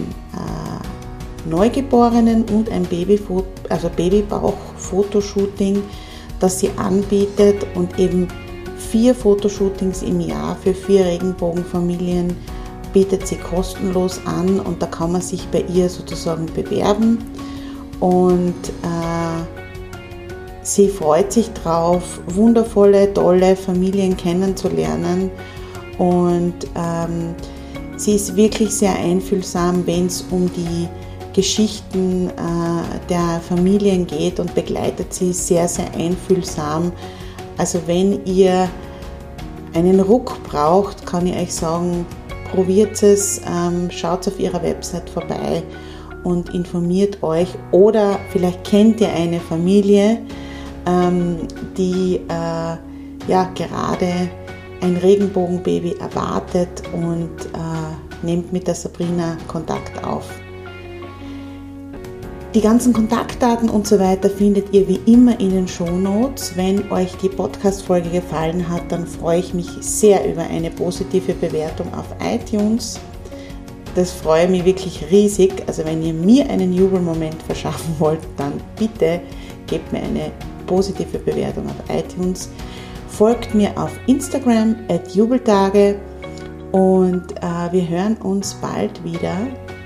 Neugeborenen 1.48 2.44
und 2.44 2.70
ein 2.70 2.86
also 3.68 3.88
Babybauch-Fotoshooting, 3.88 5.82
das 6.40 6.60
sie 6.60 6.70
anbietet 6.76 7.66
und 7.74 7.98
eben 7.98 8.28
vier 8.76 9.14
Fotoshootings 9.14 10.02
im 10.02 10.20
Jahr 10.20 10.56
für 10.56 10.72
vier 10.72 11.04
Regenbogenfamilien 11.04 12.34
bietet 12.92 13.26
sie 13.26 13.36
kostenlos 13.36 14.20
an 14.24 14.60
und 14.60 14.82
da 14.82 14.86
kann 14.86 15.12
man 15.12 15.20
sich 15.20 15.46
bei 15.48 15.62
ihr 15.72 15.88
sozusagen 15.88 16.46
bewerben. 16.46 17.18
Und 18.00 18.54
äh, 18.82 19.42
sie 20.62 20.88
freut 20.88 21.32
sich 21.32 21.52
drauf, 21.52 22.20
wundervolle, 22.26 23.12
tolle 23.12 23.56
Familien 23.56 24.16
kennenzulernen 24.16 25.30
und 25.98 26.54
ähm, 26.76 27.34
sie 27.96 28.14
ist 28.14 28.36
wirklich 28.36 28.70
sehr 28.70 28.96
einfühlsam, 28.96 29.84
wenn 29.86 30.06
es 30.06 30.24
um 30.30 30.50
die 30.52 30.88
Geschichten 31.38 32.30
äh, 32.30 32.98
der 33.08 33.40
Familien 33.48 34.08
geht 34.08 34.40
und 34.40 34.56
begleitet 34.56 35.14
sie 35.14 35.32
sehr, 35.32 35.68
sehr 35.68 35.86
einfühlsam. 35.94 36.90
Also 37.56 37.80
wenn 37.86 38.24
ihr 38.24 38.68
einen 39.72 40.00
Ruck 40.00 40.42
braucht, 40.42 41.06
kann 41.06 41.28
ich 41.28 41.36
euch 41.36 41.54
sagen, 41.54 42.04
probiert 42.50 43.00
es, 43.04 43.40
ähm, 43.46 43.88
schaut 43.88 44.26
auf 44.26 44.40
ihrer 44.40 44.60
Website 44.64 45.08
vorbei 45.08 45.62
und 46.24 46.52
informiert 46.54 47.22
euch 47.22 47.50
oder 47.70 48.18
vielleicht 48.30 48.64
kennt 48.64 49.00
ihr 49.00 49.12
eine 49.12 49.38
Familie, 49.38 50.18
ähm, 50.86 51.46
die 51.76 52.16
äh, 52.16 53.30
ja 53.30 53.44
gerade 53.54 54.28
ein 54.80 54.96
Regenbogenbaby 54.96 55.98
erwartet 56.00 56.82
und 56.92 57.30
äh, 57.54 58.26
nehmt 58.26 58.52
mit 58.52 58.66
der 58.66 58.74
Sabrina 58.74 59.36
Kontakt 59.46 60.02
auf. 60.04 60.28
Die 62.54 62.62
ganzen 62.62 62.94
Kontaktdaten 62.94 63.68
und 63.68 63.86
so 63.86 63.98
weiter 63.98 64.30
findet 64.30 64.72
ihr 64.72 64.88
wie 64.88 65.00
immer 65.04 65.38
in 65.38 65.50
den 65.50 65.68
Shownotes. 65.68 66.56
Wenn 66.56 66.90
euch 66.90 67.14
die 67.16 67.28
Podcast-Folge 67.28 68.08
gefallen 68.08 68.66
hat, 68.66 68.90
dann 68.90 69.06
freue 69.06 69.40
ich 69.40 69.52
mich 69.52 69.68
sehr 69.80 70.26
über 70.26 70.44
eine 70.44 70.70
positive 70.70 71.34
Bewertung 71.34 71.92
auf 71.92 72.06
iTunes. 72.24 72.98
Das 73.94 74.12
freue 74.12 74.48
mich 74.48 74.64
wirklich 74.64 75.04
riesig. 75.10 75.62
Also 75.66 75.84
wenn 75.84 76.02
ihr 76.02 76.14
mir 76.14 76.48
einen 76.48 76.72
Jubelmoment 76.72 77.42
verschaffen 77.42 77.94
wollt, 77.98 78.20
dann 78.38 78.54
bitte 78.78 79.20
gebt 79.66 79.92
mir 79.92 80.00
eine 80.00 80.32
positive 80.66 81.18
Bewertung 81.18 81.66
auf 81.66 81.94
iTunes. 81.94 82.48
Folgt 83.08 83.54
mir 83.54 83.76
auf 83.76 83.90
Instagram 84.06 84.74
at 84.88 85.14
Jubeltage 85.14 85.96
und 86.72 87.30
äh, 87.42 87.72
wir 87.72 87.86
hören 87.86 88.16
uns 88.22 88.54
bald 88.54 89.04
wieder. 89.04 89.36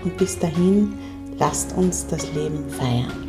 Und 0.04 0.16
bis 0.16 0.38
dahin 0.38 0.94
Lasst 1.38 1.76
uns 1.76 2.06
das 2.06 2.32
Leben 2.32 2.68
feiern. 2.68 3.21